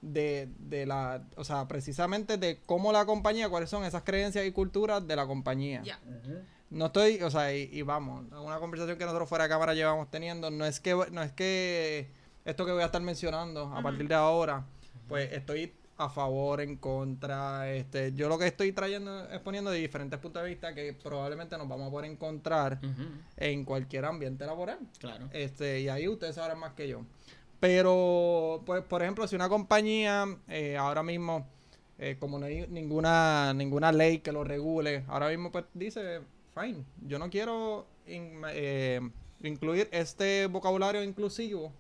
de, 0.03 0.49
de 0.59 0.87
la, 0.87 1.23
o 1.37 1.45
sea, 1.45 1.69
precisamente 1.69 2.37
de 2.37 2.59
cómo 2.67 2.91
la 2.93 3.07
compañía, 3.07 3.49
cuáles 3.49 3.71
son 3.71 3.85
esas 3.85 4.03
creencias 4.03 4.45
y 4.45 4.51
culturas 4.51 5.07
de 5.07 5.15
la 5.15 5.25
compañía. 5.27 5.83
Ya. 5.85 6.01
No 6.71 6.87
estoy, 6.87 7.23
o 7.23 7.31
sea, 7.31 7.55
y, 7.55 7.69
y 7.73 7.83
vamos, 7.83 8.25
una 8.33 8.59
conversación 8.59 8.99
que 8.99 9.05
nosotros 9.05 9.29
fuera 9.29 9.45
de 9.45 9.51
cámara 9.51 9.73
llevamos 9.73 10.11
teniendo, 10.11 10.51
no 10.51 10.65
es 10.67 10.81
que, 10.81 10.97
no 11.13 11.23
es 11.23 11.31
que 11.31 12.11
esto 12.45 12.67
que 12.67 12.73
voy 12.73 12.83
a 12.83 12.87
estar 12.87 13.01
mencionando 13.03 13.73
a 13.73 13.81
partir 13.83 14.09
de 14.09 14.17
ahora, 14.17 14.65
pues 15.07 15.33
estoy 15.33 15.73
a 15.99 16.11
favor, 16.11 16.61
en 16.61 16.77
contra, 16.77 17.73
este, 17.73 18.13
yo 18.13 18.29
lo 18.29 18.39
que 18.39 18.47
estoy 18.47 18.73
trayendo, 18.73 19.25
exponiendo 19.31 19.71
de 19.71 19.79
diferentes 19.79 20.19
puntos 20.19 20.43
de 20.43 20.49
vista 20.51 20.75
que 20.75 20.93
probablemente 20.93 21.57
nos 21.57 21.69
vamos 21.69 21.89
a 21.89 21.91
poder 21.91 22.11
encontrar 22.11 22.79
en 23.37 23.65
cualquier 23.65 24.05
ambiente 24.05 24.45
laboral. 24.45 24.79
Claro. 24.99 25.29
Este, 25.33 25.81
y 25.81 25.89
ahí 25.89 26.07
ustedes 26.07 26.35
sabrán 26.35 26.59
más 26.59 26.75
que 26.75 26.87
yo. 26.89 27.03
Pero, 27.61 28.63
pues, 28.67 28.83
por 28.85 29.03
ejemplo, 29.03 29.27
si 29.27 29.35
una 29.35 29.49
compañía 29.49 30.27
eh, 30.49 30.77
ahora 30.77 31.03
mismo, 31.03 31.47
eh, 31.99 32.17
como 32.21 32.39
no 32.39 32.47
hay 32.47 32.67
ninguna, 32.69 33.55
ninguna 33.55 33.91
ley 33.91 34.19
que 34.19 34.31
lo 34.33 34.45
regule, 34.45 35.05
ahora 35.09 35.29
mismo 35.31 35.51
pues 35.51 35.65
dice, 35.73 36.21
fine, 36.55 36.85
yo 37.07 37.19
no 37.19 37.31
quiero 37.31 37.87
in- 38.07 38.43
eh, 38.51 39.01
incluir 39.43 39.89
este 39.93 40.47
vocabulario 40.47 41.03
inclusivo 41.03 41.73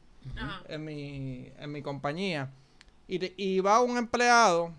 en 0.68 0.85
mi, 0.85 1.52
en 1.58 1.70
mi 1.70 1.82
compañía. 1.82 2.50
Y, 3.09 3.19
te- 3.19 3.35
y 3.37 3.61
va 3.61 3.81
un 3.81 3.97
empleado, 3.99 4.73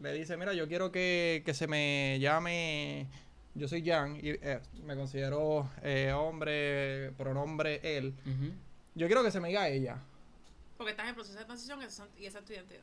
le 0.00 0.12
dice, 0.12 0.36
mira, 0.36 0.52
yo 0.52 0.68
quiero 0.68 0.92
que, 0.92 1.42
que 1.44 1.54
se 1.54 1.66
me 1.66 2.18
llame, 2.20 3.06
yo 3.54 3.66
soy 3.68 3.84
Jan, 3.84 4.16
y 4.16 4.30
eh, 4.30 4.60
me 4.84 4.94
considero 4.96 5.68
eh, 5.82 6.12
hombre, 6.12 7.10
pronombre 7.16 7.80
él. 7.82 8.14
Yo 8.94 9.06
quiero 9.06 9.22
que 9.22 9.30
se 9.30 9.40
me 9.40 9.48
diga 9.48 9.68
ella. 9.68 9.98
Porque 10.76 10.92
estás 10.92 11.08
en 11.08 11.14
proceso 11.16 11.38
de 11.38 11.44
transición 11.44 11.80
y 12.16 12.26
esa 12.26 12.38
es 12.38 12.44
tu 12.44 12.52
identidad. 12.52 12.82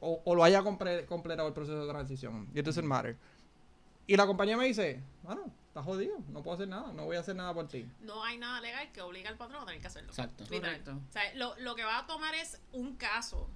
O, 0.00 0.20
o 0.24 0.34
lo 0.34 0.44
haya 0.44 0.60
compre- 0.62 1.06
completado 1.06 1.48
el 1.48 1.54
proceso 1.54 1.86
de 1.86 1.90
transición. 1.90 2.46
Y 2.54 2.60
doesn't 2.60 2.86
matter. 2.86 3.16
Y 4.06 4.16
la 4.18 4.26
compañía 4.26 4.58
me 4.58 4.66
dice, 4.66 5.00
bueno, 5.22 5.50
estás 5.68 5.82
jodido, 5.82 6.18
no 6.28 6.42
puedo 6.42 6.56
hacer 6.56 6.68
nada, 6.68 6.92
no 6.92 7.06
voy 7.06 7.16
a 7.16 7.20
hacer 7.20 7.34
nada 7.34 7.54
por 7.54 7.66
ti. 7.68 7.86
No 8.02 8.22
hay 8.22 8.36
nada 8.36 8.60
legal 8.60 8.92
que 8.92 9.00
obligue 9.00 9.28
al 9.28 9.38
patrón 9.38 9.62
a 9.62 9.64
tener 9.64 9.80
que 9.80 9.86
hacerlo. 9.86 10.10
Exacto. 10.10 10.44
Literal. 10.50 10.82
Correcto. 10.82 11.00
O 11.08 11.12
sea, 11.12 11.22
lo, 11.36 11.58
lo 11.60 11.74
que 11.74 11.84
va 11.84 12.00
a 12.00 12.06
tomar 12.06 12.34
es 12.34 12.60
un 12.72 12.96
caso. 12.96 13.48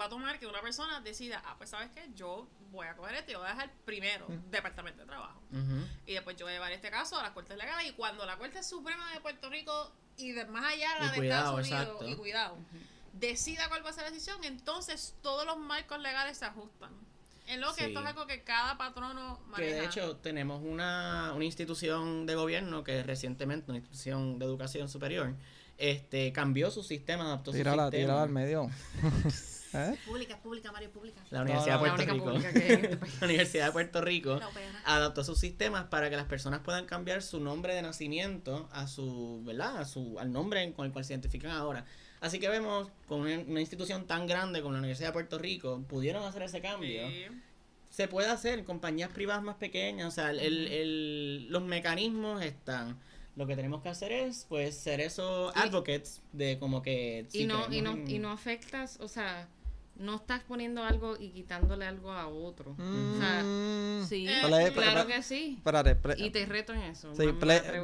Va 0.00 0.04
a 0.04 0.08
tomar 0.08 0.38
que 0.38 0.46
una 0.46 0.60
persona 0.60 1.00
decida, 1.00 1.42
ah, 1.44 1.54
pues 1.58 1.70
sabes 1.70 1.90
qué, 1.94 2.08
yo 2.14 2.46
voy 2.70 2.86
a 2.86 2.94
coger 2.94 3.16
esto 3.16 3.32
y 3.32 3.34
voy 3.34 3.46
a 3.46 3.50
dejar 3.50 3.72
primero 3.84 4.26
Departamento 4.50 5.00
de 5.02 5.06
Trabajo. 5.08 5.40
Y 6.06 6.12
después 6.14 6.36
yo 6.36 6.46
voy 6.46 6.52
a 6.52 6.56
llevar 6.56 6.72
este 6.72 6.90
caso 6.90 7.18
a 7.18 7.22
las 7.22 7.32
Cortes 7.32 7.56
Legales 7.56 7.88
y 7.88 7.92
cuando 7.94 8.24
la 8.26 8.36
Corte 8.36 8.62
Suprema 8.62 9.12
de 9.12 9.20
Puerto 9.20 9.50
Rico 9.50 9.92
y 10.16 10.32
de 10.32 10.44
más 10.46 10.64
allá 10.72 10.98
la 11.00 11.06
Y 11.06 11.08
de 11.10 11.16
cuidado, 11.16 11.58
Estados 11.60 11.66
Unidos 11.68 11.82
exacto. 12.02 12.08
y 12.08 12.16
cuidado, 12.16 12.56
decida 13.14 13.68
cuál 13.68 13.84
va 13.84 13.90
a 13.90 13.92
ser 13.92 14.04
la 14.04 14.10
decisión, 14.10 14.42
entonces 14.44 15.14
todos 15.22 15.44
los 15.46 15.56
marcos 15.58 15.98
legales 16.00 16.38
se 16.38 16.44
ajustan. 16.44 16.90
En 17.46 17.60
lo 17.62 17.68
que 17.74 17.80
Sí. 17.84 17.86
esto 17.88 18.00
es 18.00 18.06
algo 18.06 18.26
que 18.26 18.42
cada 18.44 18.76
patrono 18.76 19.38
Que 19.46 19.50
maneja. 19.50 19.80
de 19.80 19.84
hecho 19.86 20.16
tenemos 20.16 20.62
una, 20.62 21.32
una 21.34 21.44
institución 21.44 22.26
de 22.26 22.34
gobierno 22.34 22.84
que 22.84 23.02
recientemente, 23.02 23.70
una 23.70 23.78
institución 23.78 24.38
de 24.38 24.44
educación 24.44 24.88
superior, 24.88 25.34
este 25.78 26.30
cambió 26.32 26.70
su 26.70 26.82
sistema, 26.82 27.24
adaptó 27.24 27.52
su 27.52 27.56
Tírala, 27.56 27.84
sistema. 27.84 28.02
tírala 28.02 28.22
al 28.24 28.28
medio. 28.30 28.68
¿Eh? 29.74 29.96
Pública, 30.06 30.38
pública, 30.38 30.72
Mario, 30.72 30.90
pública. 30.90 31.20
La 31.30 31.42
Universidad 31.42 31.76
no, 31.78 31.82
de 31.84 31.88
la 31.88 31.96
Puerto 31.96 32.14
única 32.14 32.32
Rico. 32.40 32.48
este 32.48 32.98
la 33.20 33.26
Universidad 33.26 33.66
de 33.66 33.72
Puerto 33.72 34.00
Rico 34.00 34.38
No, 34.40 34.50
pena. 34.50 34.82
adaptó 34.86 35.24
sus 35.24 35.38
sistemas 35.38 35.84
para 35.86 36.08
que 36.10 36.16
las 36.16 36.26
personas 36.26 36.60
puedan 36.60 36.86
cambiar 36.86 37.22
su 37.22 37.38
nombre 37.40 37.74
de 37.74 37.82
nacimiento 37.82 38.68
a 38.72 38.86
su, 38.86 39.42
¿verdad? 39.44 39.78
A 39.78 39.84
su, 39.84 40.18
al 40.18 40.32
nombre 40.32 40.72
con 40.72 40.86
el 40.86 40.92
cual 40.92 41.04
se 41.04 41.12
identifican 41.12 41.50
ahora. 41.50 41.84
Así 42.20 42.38
que 42.40 42.48
vemos 42.48 42.90
con 43.06 43.20
una, 43.20 43.38
una 43.40 43.60
institución 43.60 44.06
tan 44.06 44.26
grande 44.26 44.60
como 44.60 44.72
la 44.72 44.78
Universidad 44.78 45.08
de 45.10 45.12
Puerto 45.12 45.38
Rico, 45.38 45.82
pudieron 45.88 46.24
hacer 46.24 46.42
ese 46.42 46.60
cambio. 46.60 47.06
Sí. 47.08 47.26
Se 47.90 48.08
puede 48.08 48.28
hacer 48.28 48.58
en 48.58 48.64
compañías 48.64 49.10
privadas 49.10 49.42
más 49.42 49.56
pequeñas, 49.56 50.08
o 50.08 50.10
sea, 50.10 50.30
el, 50.30 50.40
el- 50.40 50.66
el- 50.68 51.46
los 51.50 51.62
mecanismos 51.62 52.42
están. 52.42 52.98
Lo 53.36 53.46
que 53.46 53.54
tenemos 53.54 53.82
que 53.82 53.88
hacer 53.88 54.10
es, 54.10 54.46
pues, 54.48 54.76
ser 54.76 55.00
esos 55.00 55.54
Y- 55.54 55.58
advocates 55.60 56.20
de 56.32 56.58
como 56.58 56.82
que... 56.82 57.24
y 57.32 57.38
si 57.38 57.46
no 57.46 57.54
y 57.72 57.80
no 57.82 57.92
creemos 57.92 57.98
en- 57.98 58.10
y 58.10 58.18
no 58.18 58.32
afectas 58.32 58.98
o 59.00 59.06
sea 59.06 59.48
no 59.98 60.16
estás 60.16 60.42
poniendo 60.44 60.84
algo 60.84 61.16
y 61.18 61.30
quitándole 61.30 61.84
algo 61.86 62.12
a 62.12 62.26
otro. 62.28 62.72
O 62.78 63.18
sea 63.18 63.42
Mm. 63.42 64.06
sí 64.06 64.26
Eh, 64.28 64.40
Ple- 64.42 64.72
claro 64.72 65.06
que 65.06 65.22
sí. 65.22 65.54
Espérate, 65.58 65.96
y 66.18 66.30
te 66.30 66.46
reto 66.46 66.72
en 66.72 66.82
eso. 66.82 67.14
Sí, 67.14 67.26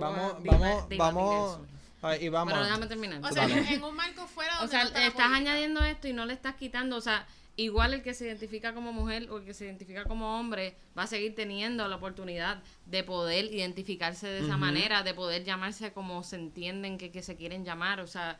vamos, 0.01 0.37
vamos, 0.45 0.89
vamos, 0.97 1.59
ay, 2.03 2.25
y 2.25 2.29
vamos. 2.29 2.53
pero 2.53 2.65
déjame 2.65 2.87
terminar. 2.87 3.21
O 3.25 3.33
sea, 3.33 3.45
en, 3.45 3.83
un 3.83 3.97
marco 3.97 4.27
fuera 4.27 4.57
O 4.59 4.61
donde 4.63 4.71
sea, 4.71 4.83
no 4.85 4.89
está 4.91 5.07
estás 5.07 5.31
añadiendo 5.33 5.83
esto 5.83 6.09
y 6.09 6.13
no 6.13 6.25
le 6.27 6.35
estás 6.35 6.55
quitando, 6.55 6.97
o 6.97 7.01
sea, 7.01 7.27
igual 7.57 7.95
el 7.95 8.03
que 8.03 8.15
se 8.15 8.27
identifica 8.27 8.75
como 8.75 8.93
mujer 8.93 9.31
o 9.31 9.39
el 9.39 9.45
que 9.45 9.55
se 9.55 9.65
identifica 9.65 10.05
como 10.05 10.39
hombre 10.41 10.77
va 10.99 11.05
a 11.05 11.07
seguir 11.07 11.35
teniendo 11.35 11.87
la 11.89 11.97
oportunidad 11.97 12.63
de 12.87 13.05
poder 13.05 13.45
identificarse 13.47 14.27
de 14.29 14.41
esa 14.41 14.57
manera, 14.57 15.03
de 15.03 15.15
poder 15.15 15.45
llamarse 15.45 15.93
como 15.93 16.23
se 16.25 16.37
entienden 16.37 16.99
que, 16.99 17.11
que 17.13 17.23
se 17.23 17.37
quieren 17.37 17.65
llamar, 17.65 18.01
o 18.01 18.07
sea, 18.09 18.39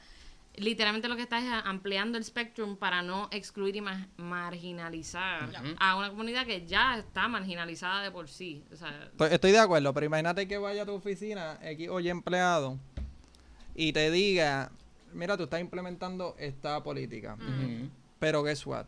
literalmente 0.57 1.09
lo 1.09 1.17
que 1.17 1.23
estás 1.23 1.43
es 1.43 1.51
ampliando 1.65 2.17
el 2.19 2.25
spectrum 2.25 2.77
para 2.77 3.03
no 3.03 3.29
excluir 3.33 3.77
y 3.77 3.81
ma- 3.81 4.09
marginalizar 4.17 5.51
a 5.79 5.97
una 5.97 6.11
comunidad 6.11 6.47
que 6.47 6.67
ya 6.67 6.99
está 6.99 7.29
marginalizada 7.29 8.03
de 8.03 8.11
por 8.11 8.29
sí, 8.29 8.65
o 8.73 8.77
sea, 8.77 9.09
Estoy, 9.11 9.29
estoy 9.33 9.53
de 9.53 9.59
acuerdo, 9.59 9.93
pero 9.93 10.07
imagínate 10.07 10.47
que 10.47 10.59
vaya 10.59 10.83
a 10.83 10.87
tu 10.87 10.93
oficina, 10.93 11.59
X 11.63 11.89
oye 11.89 12.11
empleado, 12.11 12.79
y 13.75 13.93
te 13.93 14.11
diga, 14.11 14.71
mira, 15.13 15.37
tú 15.37 15.45
estás 15.45 15.61
implementando 15.61 16.37
esta 16.39 16.83
política, 16.83 17.35
Ujú. 17.35 17.89
pero 18.19 18.43
guess 18.43 18.65
what? 18.67 18.87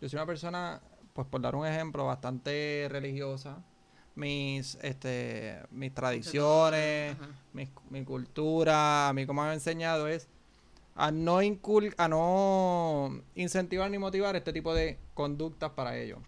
Yo 0.00 0.08
soy 0.08 0.16
una 0.18 0.26
persona, 0.26 0.80
pues 1.12 1.26
por 1.26 1.40
dar 1.40 1.54
un 1.54 1.66
ejemplo, 1.66 2.06
bastante 2.06 2.86
religiosa. 2.90 3.62
Mis, 4.14 4.76
este, 4.80 5.60
mis 5.70 5.92
tradiciones, 5.94 7.16
mi, 7.52 7.68
mi 7.90 8.02
cultura, 8.02 9.08
a 9.08 9.12
mí 9.12 9.26
como 9.26 9.42
me 9.42 9.48
han 9.48 9.54
enseñado 9.54 10.08
es 10.08 10.26
a 10.96 11.10
no 11.10 11.42
incul 11.42 11.94
a 11.98 12.08
no 12.08 13.20
incentivar 13.34 13.90
ni 13.90 13.98
motivar 13.98 14.34
este 14.36 14.52
tipo 14.52 14.74
de 14.74 14.98
conductas 15.14 15.70
para 15.72 15.96
ellos. 15.98 16.18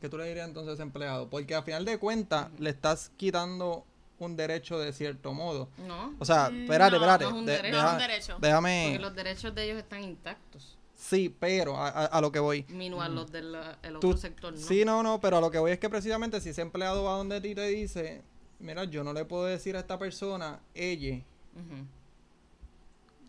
¿Qué 0.00 0.08
tú 0.08 0.16
le 0.16 0.24
dirías 0.26 0.48
entonces 0.48 0.70
a 0.70 0.74
ese 0.74 0.82
empleado? 0.82 1.28
Porque 1.28 1.54
al 1.54 1.62
final 1.62 1.84
de 1.84 1.98
cuentas 1.98 2.48
le 2.58 2.70
estás 2.70 3.10
quitando 3.18 3.84
un 4.18 4.34
derecho 4.34 4.78
de 4.78 4.92
cierto 4.94 5.32
modo. 5.34 5.68
no, 5.86 6.14
O 6.18 6.24
sea, 6.24 6.48
Mm, 6.50 6.62
espérate, 6.62 6.90
no, 6.92 6.96
espérate. 6.96 7.24
no 7.24 7.30
es 7.30 7.36
un 7.36 7.46
de- 7.46 7.52
derecho. 7.52 7.70
No 7.72 7.78
es 7.78 7.84
un 7.92 7.98
deja- 7.98 8.08
derecho. 8.08 8.36
Déjame. 8.40 8.86
porque 8.92 9.02
los 9.02 9.14
derechos 9.14 9.54
de 9.54 9.64
ellos 9.64 9.78
están 9.78 10.02
intactos, 10.02 10.78
Sí, 10.94 11.34
pero 11.38 11.76
a, 11.76 11.88
a- 11.88 12.06
a 12.06 12.20
lo 12.22 12.32
que 12.32 12.38
voy. 12.38 12.64
minuar 12.68 13.10
los 13.10 13.30
del 13.30 13.54
el 13.82 13.92
Tú- 14.00 14.08
otro 14.08 14.16
sector, 14.16 14.52
¿no? 14.54 14.58
Sí, 14.58 14.84
no, 14.86 15.02
no, 15.02 15.20
pero 15.20 15.36
a 15.36 15.40
lo 15.40 15.50
que 15.50 15.58
voy 15.58 15.72
es 15.72 15.78
que 15.78 15.88
precisamente 15.90 16.40
si 16.40 16.48
ese 16.50 16.62
empleado 16.62 17.04
va 17.04 17.12
donde 17.16 17.40
ti 17.42 17.54
te 17.54 17.66
dice, 17.68 18.22
mira, 18.58 18.84
yo 18.84 19.04
no 19.04 19.12
le 19.12 19.24
puedo 19.26 19.44
decir 19.44 19.76
a 19.76 19.80
esta 19.80 19.98
persona, 19.98 20.60
ella, 20.74 21.16
Ujú. 21.54 21.86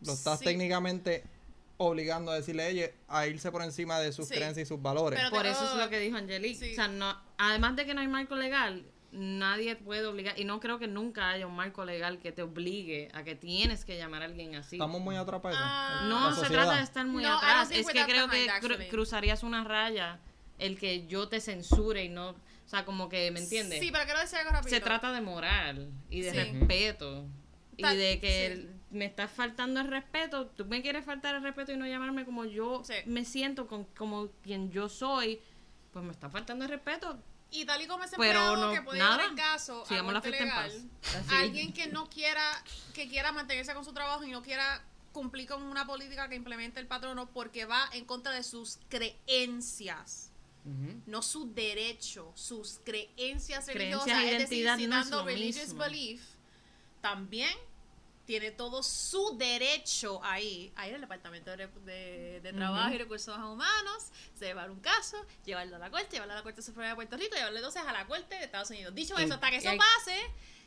Lo 0.05 0.13
estás 0.13 0.39
Sí. 0.39 0.45
técnicamente 0.45 1.23
obligando 1.77 2.31
a 2.31 2.35
decirle 2.35 2.63
a 2.63 2.67
ella 2.69 2.91
a 3.07 3.25
irse 3.27 3.51
por 3.51 3.63
encima 3.63 3.99
de 3.99 4.11
sus 4.11 4.27
Sí. 4.27 4.35
creencias 4.35 4.67
y 4.67 4.69
sus 4.69 4.81
valores. 4.81 5.19
Pero- 5.19 5.31
Por 5.35 5.45
eso 5.45 5.63
es 5.71 5.75
lo 5.75 5.89
que 5.89 5.99
dijo 5.99 6.15
Angelique. 6.17 6.59
sí. 6.65 6.71
O 6.73 6.75
sea, 6.75 6.87
no, 6.87 7.17
además 7.37 7.75
de 7.75 7.85
que 7.85 7.93
no 7.93 8.01
hay 8.01 8.07
marco 8.07 8.35
legal, 8.35 8.85
nadie 9.11 9.75
puede 9.75 10.05
obligar, 10.05 10.39
y 10.39 10.45
no 10.45 10.59
creo 10.59 10.77
que 10.79 10.87
nunca 10.87 11.31
haya 11.31 11.45
un 11.47 11.55
marco 11.55 11.83
legal 11.83 12.19
que 12.19 12.31
te 12.31 12.43
obligue 12.43 13.09
a 13.13 13.23
que 13.23 13.35
tienes 13.35 13.83
que 13.83 13.97
llamar 13.97 14.21
a 14.21 14.25
alguien 14.25 14.55
así. 14.55 14.75
Estamos 14.77 15.01
muy 15.01 15.15
atrapados. 15.15 15.57
Ah, 15.59 16.05
no 16.07 16.33
se 16.35 16.47
trata 16.49 16.77
de 16.77 16.83
estar 16.83 17.05
muy 17.05 17.23
No, 17.23 17.37
atrás, 17.37 17.69
es 17.71 17.85
que 17.87 18.03
creo 18.05 18.29
que 18.29 18.47
cru- 18.47 18.89
cruzarías 18.89 19.43
una 19.43 19.63
raya 19.63 20.19
el 20.59 20.77
que 20.79 21.07
yo 21.07 21.27
te 21.27 21.41
censure 21.41 22.05
y 22.05 22.09
no, 22.09 22.29
o 22.29 22.35
sea, 22.67 22.85
como 22.85 23.09
que, 23.09 23.31
¿me 23.31 23.39
entiendes? 23.39 23.79
Sí, 23.79 23.89
pero 23.91 24.05
quiero 24.05 24.19
decir 24.19 24.37
algo 24.37 24.51
rápido. 24.51 24.69
se 24.69 24.79
trata 24.81 25.11
de 25.11 25.19
moral 25.21 25.89
y 26.11 26.21
de 26.21 26.31
Sí. 26.31 26.37
respeto. 26.37 27.25
Y 27.77 27.83
de 27.83 28.19
que 28.19 28.55
sí. 28.55 28.69
me 28.91 29.05
estás 29.05 29.31
faltando 29.31 29.79
el 29.79 29.87
respeto, 29.87 30.47
tú 30.47 30.65
me 30.65 30.81
quieres 30.81 31.05
faltar 31.05 31.35
el 31.35 31.41
respeto 31.43 31.71
y 31.71 31.77
no 31.77 31.87
llamarme 31.87 32.25
como 32.25 32.45
yo 32.45 32.83
Sí. 32.85 32.93
me 33.05 33.23
siento, 33.25 33.67
con, 33.67 33.85
como 33.85 34.29
quien 34.43 34.71
yo 34.71 34.89
soy, 34.89 35.39
pues 35.93 36.03
me 36.05 36.11
está 36.11 36.29
faltando 36.29 36.65
el 36.65 36.71
respeto. 36.71 37.17
Y 37.53 37.65
tal 37.65 37.81
y 37.81 37.87
como 37.87 38.03
ese 38.05 38.15
Pero 38.17 38.39
empleado 38.39 38.55
no, 38.67 38.73
que 38.73 38.81
puede 38.81 38.99
nada. 38.99 39.17
llevar 39.17 39.29
el 39.31 39.35
caso 39.35 39.83
a 39.83 39.85
Sigamos 39.85 40.13
la 40.13 40.21
fiesta 40.21 40.43
en 40.43 40.49
paz. 40.49 40.73
Alguien 41.29 41.73
que 41.73 41.87
no 41.87 42.09
quiera, 42.09 42.41
que 42.93 43.09
quiera 43.09 43.31
mantenerse 43.33 43.73
con 43.73 43.83
su 43.83 43.91
trabajo 43.93 44.23
y 44.23 44.31
no 44.31 44.41
quiera 44.41 44.81
cumplir 45.11 45.47
con 45.49 45.61
una 45.63 45.85
política 45.85 46.29
que 46.29 46.35
implemente 46.35 46.79
el 46.79 46.87
patrono 46.87 47.29
porque 47.29 47.65
va 47.65 47.89
en 47.91 48.05
contra 48.05 48.31
de 48.31 48.43
sus 48.43 48.79
creencias, 48.87 50.31
no 51.07 51.21
su 51.21 51.51
derecho, 51.53 52.31
sus 52.35 52.79
creencias 52.83 53.65
Creencias 53.65 53.67
religiosas, 53.67 54.07
e 54.23 54.31
es 54.33 54.39
decir, 54.39 54.57
identidad 54.59 54.77
no 54.77 54.99
es 54.99 55.05
citando 55.05 55.25
religious 55.25 55.65
mismo. 55.67 55.79
belief, 55.83 56.21
también 57.01 57.51
tiene 58.25 58.51
todo 58.51 58.81
su 58.83 59.35
derecho 59.37 60.23
ahí, 60.23 60.71
ahí 60.75 60.89
en 60.89 60.95
el 60.95 61.01
Departamento 61.01 61.51
de, 61.51 61.67
de- 61.67 62.39
de 62.41 62.53
Trabajo 62.53 62.93
y 62.93 62.97
Recursos 62.97 63.35
Humanos, 63.37 64.09
se 64.35 64.45
llevar 64.45 64.69
un 64.71 64.79
caso, 64.79 65.17
llevarlo 65.43 65.75
a 65.75 65.79
la 65.79 65.89
Corte, 65.89 66.11
llevarlo 66.11 66.33
a 66.33 66.37
la 66.37 66.43
Corte 66.43 66.61
Suprema 66.61 66.89
de 66.89 66.95
Puerto 66.95 67.17
Rico, 67.17 67.35
llevarlo 67.35 67.57
entonces 67.57 67.81
a 67.85 67.91
la 67.91 68.05
Corte 68.07 68.35
de 68.35 68.43
Estados 68.45 68.69
Unidos. 68.69 68.93
Dicho 68.95 69.15
eso, 69.17 69.33
hasta 69.33 69.49
que 69.49 69.57
eso 69.57 69.69
pase, 69.77 70.17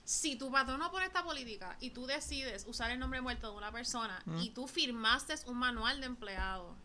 si 0.05 0.37
tu 0.37 0.51
patrono 0.51 0.91
pone 0.91 1.07
esta 1.07 1.23
política 1.25 1.77
y 1.81 1.91
tú 1.91 2.05
decides 2.07 2.67
usar 2.67 2.91
el 2.91 2.99
nombre 2.99 3.21
muerto 3.23 3.51
de 3.53 3.57
una 3.57 3.73
persona 3.73 4.23
y 4.43 4.51
tú 4.51 4.67
firmaste 4.67 5.35
un 5.47 5.57
manual 5.57 6.01
de 6.01 6.07
empleado, 6.07 6.77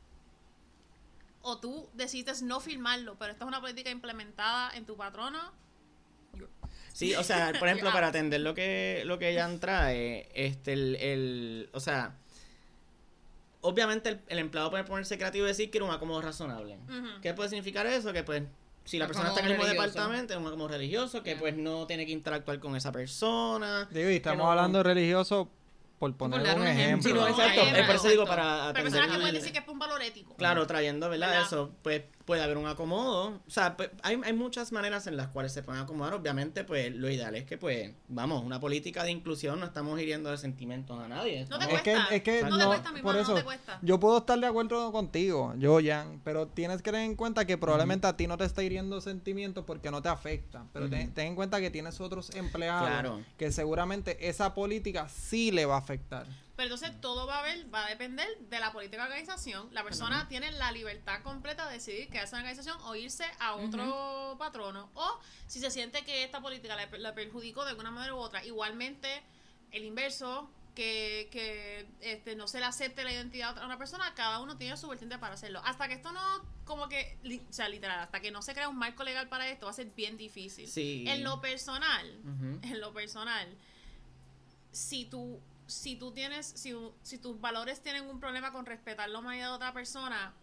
o 1.41 1.57
tú 1.57 1.89
decides 1.93 2.41
no 2.41 2.59
firmarlo, 2.59 3.17
pero 3.17 3.31
esta 3.31 3.43
es 3.43 3.47
una 3.47 3.59
política 3.59 3.89
implementada 3.89 4.71
en 4.75 4.85
tu 4.85 4.95
patrono, 4.95 5.51
Sí, 6.93 7.13
o 7.15 7.23
sea, 7.23 7.53
por 7.59 7.67
ejemplo, 7.69 7.91
para 7.91 8.07
atender 8.07 8.41
lo 8.41 8.53
que, 8.53 9.03
lo 9.05 9.17
que 9.19 9.29
ella 9.29 9.49
trae, 9.59 10.29
este, 10.33 10.73
el, 10.73 10.95
el, 10.97 11.69
o 11.73 11.79
sea, 11.79 12.15
obviamente 13.61 14.09
el, 14.09 14.19
el 14.27 14.39
empleado 14.39 14.69
puede 14.69 14.83
ponerse 14.83 15.17
creativo 15.17 15.45
y 15.45 15.49
decir 15.49 15.69
que 15.71 15.77
era 15.77 15.85
un 15.85 15.91
acomodo 15.91 16.21
razonable. 16.21 16.77
Ujú. 16.87 17.21
¿Qué 17.21 17.33
puede 17.33 17.49
significar 17.49 17.85
eso? 17.87 18.13
Que 18.13 18.23
pues, 18.23 18.43
si 18.85 18.97
la 18.97 19.07
persona 19.07 19.29
está 19.29 19.41
en 19.41 19.47
el 19.47 19.51
mismo 19.57 19.65
departamento, 19.67 20.33
es 20.33 20.39
un 20.39 20.47
acomodo 20.47 20.69
religioso, 20.69 21.21
que 21.23 21.33
Ya. 21.33 21.39
pues 21.39 21.55
no 21.55 21.85
tiene 21.87 22.05
que 22.05 22.11
interactuar 22.11 22.59
con 22.59 22.75
esa 22.75 22.91
persona. 22.91 23.87
Digo, 23.91 24.09
y 24.09 24.15
estamos 24.15 24.39
no- 24.45 24.51
hablando 24.51 24.79
de 24.79 24.83
religioso 24.83 25.49
por 25.99 26.15
poner 26.15 26.41
dar 26.43 26.55
un 26.55 26.61
un 26.61 26.67
ejemplo. 26.69 27.09
Sí, 27.09 27.13
no, 27.13 27.21
ejemplo. 27.27 27.43
exacto. 27.43 27.61
Ejemplo. 27.61 27.81
Es 27.81 27.87
por 27.87 27.95
eso 27.97 28.07
digo, 28.07 28.25
para 28.25 28.43
pero 28.43 28.61
atender 28.63 28.83
personas 28.83 29.09
que 29.11 29.17
pueden 29.17 29.35
decir 29.35 29.51
que 29.51 29.59
es 29.59 29.67
un 29.67 29.79
valor 29.79 30.01
ético. 30.01 30.35
Claro, 30.37 30.65
trayendo, 30.65 31.09
¿verdad? 31.09 31.27
¿Verdad? 31.27 31.45
Eso, 31.45 31.71
pues 31.83 32.03
puede 32.29 32.43
haber 32.43 32.57
un 32.59 32.67
acomodo. 32.67 33.29
O 33.47 33.49
sea, 33.49 33.75
pues, 33.75 33.89
hay, 34.03 34.21
hay 34.23 34.33
muchas 34.33 34.71
maneras 34.71 35.07
en 35.07 35.17
las 35.17 35.29
cuales 35.29 35.51
se 35.51 35.63
pueden 35.63 35.81
acomodar. 35.81 36.13
Obviamente, 36.13 36.63
pues 36.63 36.93
lo 36.95 37.09
ideal 37.09 37.33
es 37.35 37.45
que, 37.45 37.57
pues, 37.57 37.91
vamos, 38.07 38.43
una 38.45 38.59
política 38.59 39.03
de 39.03 39.09
inclusión 39.09 39.59
no 39.59 39.65
estamos 39.65 39.99
hiriendo 39.99 40.29
de 40.29 40.37
sentimientos 40.37 40.99
a 40.99 41.07
nadie. 41.07 41.47
No 41.49 41.57
te 41.57 41.65
Es 41.73 41.81
que, 41.81 41.91
cuesta. 41.93 42.15
es 42.15 42.21
que 42.21 42.41
No 42.43 42.49
no, 42.51 42.57
te 42.59 42.65
cuesta, 42.67 42.91
mi 42.91 43.01
por 43.01 43.13
mano, 43.15 43.19
eso, 43.23 43.31
no 43.31 43.37
te 43.39 43.43
cuesta. 43.45 43.79
yo 43.81 43.99
puedo 43.99 44.19
estar 44.19 44.39
de 44.39 44.45
acuerdo 44.45 44.91
contigo, 44.91 45.55
yo, 45.57 45.79
Jan, 45.83 46.21
pero 46.23 46.45
tienes 46.45 46.83
que 46.83 46.91
tener 46.91 47.05
en 47.07 47.15
cuenta 47.15 47.45
que 47.45 47.57
probablemente 47.57 48.05
a 48.05 48.15
ti 48.15 48.27
no 48.27 48.37
te 48.37 48.45
está 48.45 48.61
hiriendo 48.61 49.01
sentimientos 49.01 49.65
porque 49.65 49.89
no 49.89 50.03
te 50.03 50.09
afecta, 50.09 50.65
pero 50.71 50.87
ten, 50.87 51.11
ten 51.15 51.25
en 51.29 51.35
cuenta 51.35 51.59
que 51.59 51.71
tienes 51.71 51.99
otros 51.99 52.29
empleados 52.35 52.87
Claro. 52.87 53.21
que 53.39 53.51
seguramente 53.51 54.29
esa 54.29 54.53
política 54.53 55.09
sí 55.09 55.49
le 55.49 55.65
va 55.65 55.75
a 55.75 55.79
afectar. 55.79 56.27
Pero 56.59 56.75
entonces 56.75 56.99
todo 56.99 57.25
va 57.25 57.39
a 57.39 57.41
ver, 57.43 57.73
va 57.73 57.85
a 57.85 57.89
depender 57.89 58.27
de 58.37 58.59
la 58.59 58.73
política 58.73 59.03
de 59.03 59.09
organización. 59.11 59.69
La 59.71 59.81
persona 59.81 60.27
tiene 60.27 60.51
la 60.51 60.73
libertad 60.73 61.21
completa 61.23 61.65
de 61.67 61.75
decidir 61.75 62.09
quedarse 62.09 62.35
en 62.35 62.43
la 62.43 62.49
organización 62.49 62.77
o 62.83 62.95
irse 62.95 63.23
a 63.39 63.55
otro 63.55 64.35
patrono. 64.37 64.89
O 64.93 65.19
si 65.47 65.61
se 65.61 65.71
siente 65.71 66.03
que 66.03 66.25
esta 66.25 66.41
política 66.41 66.75
le, 66.75 66.99
le 66.99 67.13
perjudicó 67.13 67.63
de 67.63 67.69
alguna 67.69 67.91
manera 67.91 68.13
u 68.13 68.17
otra. 68.17 68.43
Igualmente, 68.43 69.23
el 69.71 69.85
inverso, 69.85 70.51
que, 70.75 71.29
que 71.31 71.87
este, 72.01 72.35
no 72.35 72.45
se 72.49 72.59
le 72.59 72.65
acepte 72.65 73.05
la 73.05 73.13
identidad 73.13 73.57
a 73.57 73.65
una 73.65 73.77
persona, 73.77 74.13
cada 74.13 74.39
uno 74.41 74.57
tiene 74.57 74.75
su 74.75 74.89
vertiente 74.89 75.17
para 75.17 75.35
hacerlo. 75.35 75.61
Hasta 75.63 75.87
que 75.87 75.93
esto 75.93 76.11
no, 76.11 76.21
como 76.65 76.89
que, 76.89 77.17
li- 77.23 77.41
o 77.49 77.53
sea, 77.53 77.69
literal, 77.69 77.99
hasta 78.01 78.19
que 78.19 78.31
no 78.31 78.41
se 78.41 78.53
crea 78.53 78.67
un 78.67 78.77
marco 78.77 79.05
legal 79.05 79.29
para 79.29 79.47
esto, 79.49 79.65
va 79.65 79.71
a 79.71 79.75
ser 79.75 79.87
bien 79.95 80.17
difícil. 80.17 80.67
Sí. 80.67 81.05
En 81.07 81.23
lo 81.23 81.39
personal, 81.39 82.05
en 82.63 82.79
lo 82.81 82.93
personal, 82.93 83.47
si 84.71 85.05
tú, 85.05 85.39
si 85.69 85.95
tú 85.95 86.11
tienes, 86.11 86.45
si, 86.47 86.73
si 87.03 87.17
tus 87.17 87.39
valores 87.39 87.79
tienen 87.81 88.05
un 88.09 88.19
problema 88.19 88.51
con 88.51 88.65
respetar 88.65 89.09
la 89.09 89.19
humanidad 89.19 89.49
de 89.49 89.53
otra 89.55 89.73
persona, 89.73 90.33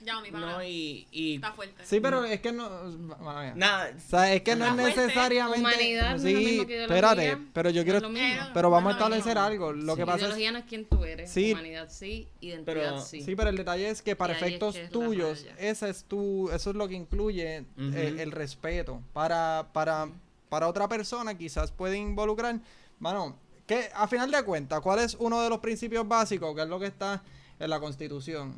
Ya, 0.00 0.20
mi 0.20 0.30
pana. 0.30 0.52
No, 0.56 0.62
y. 0.64 1.06
y 1.10 1.36
Está 1.36 1.52
fuerte. 1.52 1.86
Sí, 1.86 2.00
pero 2.00 2.24
es 2.24 2.40
que 2.40 2.52
no. 2.52 2.68
bueno, 2.68 3.54
nada. 3.54 3.92
O 3.96 4.10
sea, 4.10 4.34
es 4.34 4.42
que 4.42 4.54
no 4.56 4.66
es 4.66 4.72
fuerte. 4.74 5.00
necesariamente. 5.00 5.60
Humanidad 5.60 6.10
no 6.10 6.16
es 6.16 6.22
lo 6.22 6.28
sí, 6.28 6.34
mismo 6.34 6.62
espérate, 6.62 7.38
pero 7.54 7.70
yo 7.70 7.80
No 7.80 7.84
quiero. 7.84 7.96
es 7.98 8.02
lo 8.02 8.10
mismo. 8.10 8.46
Pero 8.52 8.70
vamos 8.70 8.82
a 8.94 8.98
No 9.08 9.14
es 9.14 9.20
establecer 9.20 9.34
mismo. 9.36 9.46
algo. 9.46 9.72
Lo 9.72 9.92
Sí, 9.94 10.00
que 10.00 10.06
pasa 10.06 10.28
es. 10.36 10.52
no 10.52 10.58
es 10.58 10.64
quién 10.66 10.84
tú 10.86 11.04
eres. 11.04 11.30
Sí. 11.30 11.52
Humanidad 11.52 11.88
sí, 11.88 12.28
identidad 12.40 12.64
Pero- 12.74 13.00
sí. 13.00 13.22
Sí, 13.22 13.34
pero 13.36 13.48
el 13.48 13.56
detalle 13.56 13.88
es 13.88 14.02
que 14.02 14.14
para 14.16 14.34
Y 14.34 14.36
es 14.36 14.42
efectos 14.42 14.74
que 14.74 14.82
es 14.84 14.90
tuyos, 14.90 15.44
raya. 15.44 15.56
ese 15.70 15.88
es 15.88 16.04
tu, 16.04 16.50
eso 16.50 16.70
es 16.70 16.76
lo 16.76 16.88
que 16.88 16.94
incluye 16.94 17.64
eh, 17.78 18.16
el 18.18 18.32
respeto. 18.32 19.00
Para, 19.14 19.68
para, 19.72 20.08
para 20.50 20.68
otra 20.68 20.88
persona 20.88 21.38
quizás 21.38 21.70
puede 21.72 21.96
involucrar, 21.96 22.58
mano, 22.98 23.34
que 23.66 23.90
a 23.94 24.06
final 24.08 24.30
de 24.30 24.42
cuentas, 24.44 24.80
¿cuál 24.80 25.00
es 25.00 25.16
uno 25.18 25.40
de 25.42 25.48
los 25.48 25.58
principios 25.58 26.06
básicos? 26.06 26.54
Que 26.54 26.62
es 26.62 26.68
lo 26.68 26.78
que 26.78 26.86
está 26.86 27.22
en 27.58 27.70
la 27.70 27.80
Constitución. 27.80 28.54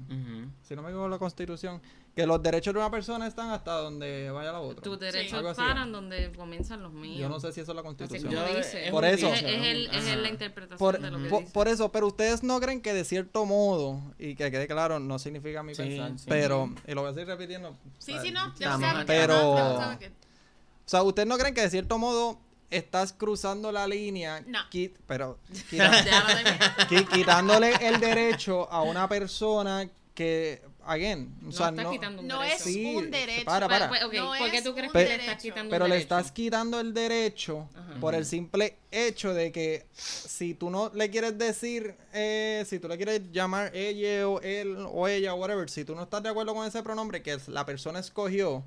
Si 0.63 0.75
no 0.77 0.83
me 0.83 0.89
equivoco, 0.89 1.09
la 1.09 1.19
Constitución, 1.19 1.81
que 2.17 2.27
los 2.27 2.43
derechos 2.43 2.75
de 2.75 2.81
una 2.81 2.91
persona 2.91 3.29
están 3.29 3.51
hasta 3.51 3.75
donde 3.75 4.29
vaya 4.31 4.51
la 4.51 4.59
otra. 4.61 4.83
Tus 4.83 4.99
derechos 4.99 5.57
paran 5.57 5.93
donde 5.93 6.33
comienzan 6.33 6.83
los 6.83 6.93
míos. 6.93 7.21
Yo 7.21 7.29
no 7.29 7.39
sé 7.39 7.53
si 7.53 7.61
eso 7.61 7.71
es 7.71 7.77
la 7.77 7.81
Así 7.83 7.87
Constitución. 7.87 8.35
como 8.35 8.49
Yo- 8.49 8.57
dice. 8.57 8.87
es 8.87 8.91
Por 8.91 9.05
un 9.05 9.11
eso. 9.11 9.29
Es, 9.33 9.43
es 9.45 9.63
el, 9.63 9.87
es 9.87 10.17
la 10.17 10.29
interpretación 10.29 10.79
Por, 10.79 10.99
de 11.01 11.11
lo 11.13 11.19
que 11.23 11.29
por- 11.29 11.41
dice. 11.43 11.53
por 11.53 11.69
eso, 11.69 11.93
pero 11.93 12.09
ustedes 12.09 12.43
no 12.43 12.59
creen 12.59 12.81
que 12.83 12.93
de 12.93 13.05
cierto 13.05 13.47
modo, 13.47 14.03
y 14.19 14.35
que 14.35 14.51
quede 14.51 14.67
claro, 14.67 14.99
no 14.99 15.21
significa 15.21 15.63
mi 15.63 15.77
Sí, 15.77 15.83
pensar, 15.83 16.19
sí. 16.19 16.25
pero, 16.29 16.69
y 16.89 16.93
lo 16.95 17.03
voy 17.03 17.11
a 17.13 17.15
seguir 17.15 17.29
repitiendo. 17.29 17.77
Sí, 18.01 18.11
o 18.11 18.15
sea, 18.15 18.23
sí, 18.23 18.31
no. 18.33 18.53
Ya. 18.57 19.05
Pero- 19.07 19.53
O 19.55 20.91
sea, 20.91 21.03
¿ustedes 21.05 21.29
no 21.29 21.39
creen 21.39 21.55
que 21.55 21.61
de 21.61 21.71
cierto 21.71 21.99
modo 21.99 22.41
estás 22.71 23.13
cruzando 23.13 23.73
la 23.73 23.87
línea, 23.87 24.43
No. 24.47 24.61
pero 25.07 25.39
quitándole 27.13 27.73
el 27.87 28.01
derecho 28.01 28.71
a 28.71 28.83
una 28.83 29.09
persona 29.09 29.89
que, 30.15 30.61
again, 30.85 31.33
o 31.43 31.47
No 31.47 31.53
sea, 31.53 31.69
estás 31.69 31.85
no, 31.85 31.91
quitando 31.93 32.23
un 32.23 32.29
No 32.29 32.41
derecho. 32.41 32.57
es 32.57 32.63
Sí, 32.63 32.95
un 32.97 33.11
derecho. 33.11 33.45
para, 33.45 33.69
para. 33.69 33.89
Pues, 33.89 34.03
ok, 34.05 34.15
No 34.15 34.33
¿por 34.39 34.51
qué 34.51 34.57
es 34.59 34.65
tú 34.65 34.75
crees 34.75 34.93
que 34.93 34.99
le 35.05 35.15
estás 35.15 35.43
quitando 35.43 35.71
pero 35.71 35.85
un 35.85 35.91
le 35.91 35.97
derecho? 35.97 36.15
estás 36.19 36.33
quitando 36.33 36.81
el 36.81 36.93
derecho 36.93 37.69
Ajá. 37.75 38.01
por 38.01 38.15
el 38.15 38.27
simple 38.27 38.77
hecho 38.91 39.33
de 39.33 39.53
que 39.53 39.87
si 39.95 40.55
tú 40.55 40.71
no 40.71 40.91
le 40.95 41.09
quieres 41.11 41.39
decir, 41.39 41.95
eh, 42.13 42.65
si 42.69 42.79
tú 42.81 42.89
le 42.89 42.97
quieres 42.97 43.31
llamar 43.31 43.71
ella 43.77 44.29
o 44.29 44.41
él 44.41 44.77
o 44.91 45.07
ella 45.07 45.35
o 45.35 45.37
whatever, 45.37 45.71
si 45.71 45.85
tú 45.85 45.95
no 45.95 46.03
estás 46.03 46.23
de 46.23 46.31
acuerdo 46.31 46.53
con 46.55 46.67
ese 46.67 46.83
pronombre 46.83 47.23
que 47.23 47.39
la 47.47 47.65
persona 47.65 48.01
escogió, 48.01 48.65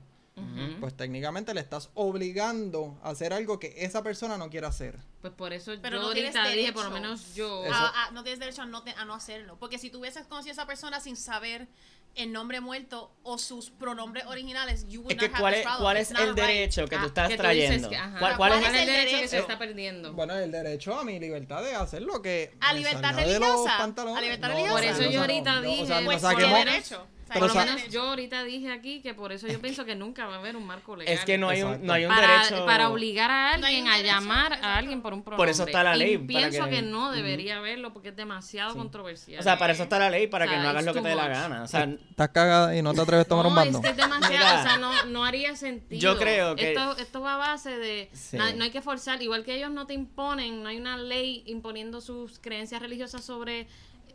Pues 0.79 0.95
técnicamente 0.95 1.53
le 1.53 1.61
estás 1.61 1.89
obligando 1.93 2.97
a 3.03 3.09
hacer 3.11 3.33
algo 3.33 3.59
que 3.59 3.73
esa 3.77 4.01
persona 4.01 4.37
no 4.37 4.49
quiere 4.49 4.65
hacer. 4.67 4.97
Pues 5.21 5.33
por 5.33 5.53
eso 5.53 5.73
Pero 5.81 5.97
yo 5.97 6.03
no 6.07 6.13
tienes 6.13 6.35
ahorita 6.35 6.55
dije, 6.55 6.73
por 6.73 6.85
lo 6.85 6.89
derecho. 6.89 7.03
menos 7.03 7.35
yo... 7.35 7.63
Eso- 7.65 7.73
a- 7.73 8.07
a- 8.07 8.11
no 8.11 8.23
tienes 8.23 8.39
derecho 8.39 8.61
a 8.63 8.65
no, 8.65 8.81
te- 8.83 8.91
a 8.91 9.05
no 9.05 9.13
hacerlo. 9.13 9.57
Porque 9.59 9.77
si 9.77 9.89
tú 9.89 9.99
hubieses 9.99 10.25
conocido 10.27 10.51
a 10.51 10.53
esa 10.53 10.65
persona 10.65 10.99
sin 10.99 11.15
saber 11.15 11.67
el 12.15 12.31
nombre 12.31 12.59
muerto 12.59 13.11
o 13.23 13.37
sus 13.37 13.69
pronombres 13.69 14.25
originales, 14.25 14.85
you 14.89 15.01
would 15.01 15.11
Es 15.11 15.17
que 15.17 15.29
not 15.29 15.39
¿cuál 15.39 15.53
es, 15.53 15.65
cuál 15.79 15.97
el 15.97 16.05
right. 16.07 16.35
derecho 16.35 16.85
que 16.87 16.95
tú 16.97 17.03
Ah, 17.03 17.07
estás 17.07 17.29
que 17.29 17.37
tú 17.37 17.43
dices 17.47 17.67
trayendo? 17.67 17.89
que-. 17.89 17.97
¿Cuál, 17.97 18.19
cuál 18.19 18.35
¿Cuál 18.37 18.53
es 18.53 18.59
es 18.61 18.69
el 18.73 18.75
el 18.79 18.85
derecho 18.87 19.05
que 19.05 19.27
se 19.27 19.35
derecho? 19.35 19.37
está 19.51 19.59
perdiendo? 19.59 20.13
Bueno, 20.13 20.33
el 20.35 20.51
derecho 20.51 20.97
a 20.99 21.03
mi 21.03 21.19
libertad 21.19 21.61
de 21.63 21.75
hacer 21.75 22.01
lo 22.01 22.21
que 22.21 22.53
A 22.59 22.73
libertad 22.73 23.13
de 23.15 23.21
los 23.21 23.33
religiosa, 23.33 23.77
pantalones. 23.77 24.17
a 24.17 24.21
libertad 24.21 24.47
No, 24.49 24.53
religiosa. 24.55 24.75
Por 24.81 24.83
eso 24.89 25.01
no, 25.03 25.11
yo 25.11 25.13
no, 25.13 25.21
ahorita 25.21 25.55
no, 25.55 25.61
dije, 25.61 25.83
o 25.83 25.85
sea, 25.85 25.99
no 26.01 26.05
Pues 26.05 26.21
saquemos- 26.21 26.55
tiene 26.55 26.71
derecho. 26.71 27.07
Sea, 27.31 27.39
Por 27.39 27.47
lo 27.49 27.55
menos 27.55 27.87
yo 27.89 28.03
ahorita 28.09 28.43
dije 28.43 28.71
aquí 28.71 29.01
que 29.01 29.13
por 29.13 29.31
eso 29.31 29.47
yo 29.47 29.61
pienso 29.61 29.85
que 29.85 29.95
nunca 29.95 30.25
va 30.27 30.35
a 30.35 30.39
haber 30.39 30.55
un 30.57 30.65
marco 30.67 30.95
legal. 30.97 31.13
Es 31.13 31.23
que 31.23 31.37
no 31.37 31.47
hay 31.49 31.61
un, 31.63 31.85
no 31.85 31.93
hay 31.93 32.03
un 32.05 32.13
para, 32.13 32.43
derecho. 32.43 32.65
para 32.65 32.89
obligar 32.89 33.31
a 33.31 33.57
No 33.57 33.67
alguien 33.67 33.85
un 33.85 33.91
a 33.91 34.01
llamar 34.01 34.53
a 34.61 34.77
alguien 34.77 35.01
por 35.01 35.13
un 35.13 35.21
pronombre. 35.23 35.37
Por 35.37 35.49
eso 35.49 35.63
está 35.63 35.83
la 35.83 35.95
ley, 35.95 36.13
Y 36.13 36.17
para 36.17 36.27
pienso 36.49 36.65
que- 36.65 36.75
que, 36.77 36.81
no 36.81 37.11
debería 37.11 37.57
haberlo 37.57 37.93
porque 37.93 38.09
es 38.09 38.15
demasiado 38.17 38.73
Sí. 38.73 38.77
controversial. 38.77 39.39
O 39.39 39.43
sea, 39.43 39.57
para 39.57 39.71
eso 39.73 39.83
está 39.83 39.97
la 39.97 40.09
ley, 40.09 40.27
para 40.27 40.43
O 40.45 40.47
sea, 40.49 40.57
que 40.57 40.63
no 40.63 40.69
hagas 40.69 40.81
it's 40.81 40.85
lo 40.87 40.93
que 40.93 40.99
too 40.99 41.03
te 41.03 41.09
dé 41.09 41.15
la 41.15 41.27
gana. 41.29 41.63
O 41.63 41.67
sea, 41.67 41.83
Estás 41.83 42.29
cagada 42.29 42.75
y 42.75 42.81
no 42.81 42.93
te 42.93 43.01
atreves 43.01 43.25
a 43.25 43.29
tomar 43.29 43.45
un 43.45 43.53
no, 43.53 43.59
bando. 43.61 43.77
es 43.77 43.83
que 43.85 43.89
es 43.91 43.97
demasiado, 43.97 44.59
o 44.59 44.63
sea, 44.63 44.77
no, 44.77 45.05
no 45.05 45.23
haría 45.23 45.55
sentido. 45.55 46.01
yo 46.01 46.17
creo 46.19 46.55
que- 46.55 46.69
Esto, 46.73 46.97
esto 46.97 47.21
va 47.21 47.35
a 47.35 47.37
base 47.37 47.69
de... 47.77 48.09
Sí. 48.13 48.35
No, 48.37 48.51
no 48.53 48.63
hay 48.65 48.71
que 48.71 48.81
forzar, 48.81 49.21
igual 49.21 49.43
que 49.45 49.55
ellos 49.55 49.71
no 49.71 49.87
te 49.87 49.93
imponen, 49.93 50.61
no 50.63 50.69
hay 50.69 50.77
una 50.77 50.97
ley 50.97 51.43
imponiendo 51.45 52.01
sus 52.01 52.39
creencias 52.39 52.81
religiosas 52.81 53.23
sobre 53.23 53.67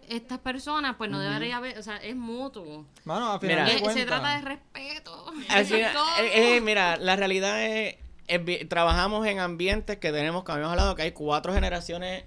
estas 0.09 0.39
personas, 0.39 0.97
pues 0.97 1.11
no 1.11 1.19
debería 1.21 1.57
haber, 1.59 1.79
o 1.79 1.83
sea, 1.83 1.97
es 1.99 2.17
mutuo. 2.17 2.87
Mano, 3.05 3.33
a 3.33 3.41
final 3.41 3.65
Mira. 3.65 3.79
de 3.81 3.87
Es- 3.87 3.95
se 3.95 4.05
trata 4.07 4.37
de 4.37 4.43
respeto. 4.43 5.25
todo. 5.93 6.07
eh, 6.21 6.57
eh, 6.57 6.61
mira, 6.61 6.97
la 6.97 7.17
realidad 7.17 7.63
es, 7.65 7.97
es 8.29 8.69
trabajamos 8.69 9.27
en 9.27 9.39
ambientes 9.41 9.99
que 9.99 10.13
tenemos, 10.13 10.43
como 10.45 10.55
habíamos 10.55 10.73
hablado, 10.73 10.95
que 10.95 11.03
hay 11.03 11.13
cuatro 11.13 11.53
generaciones 11.53 12.25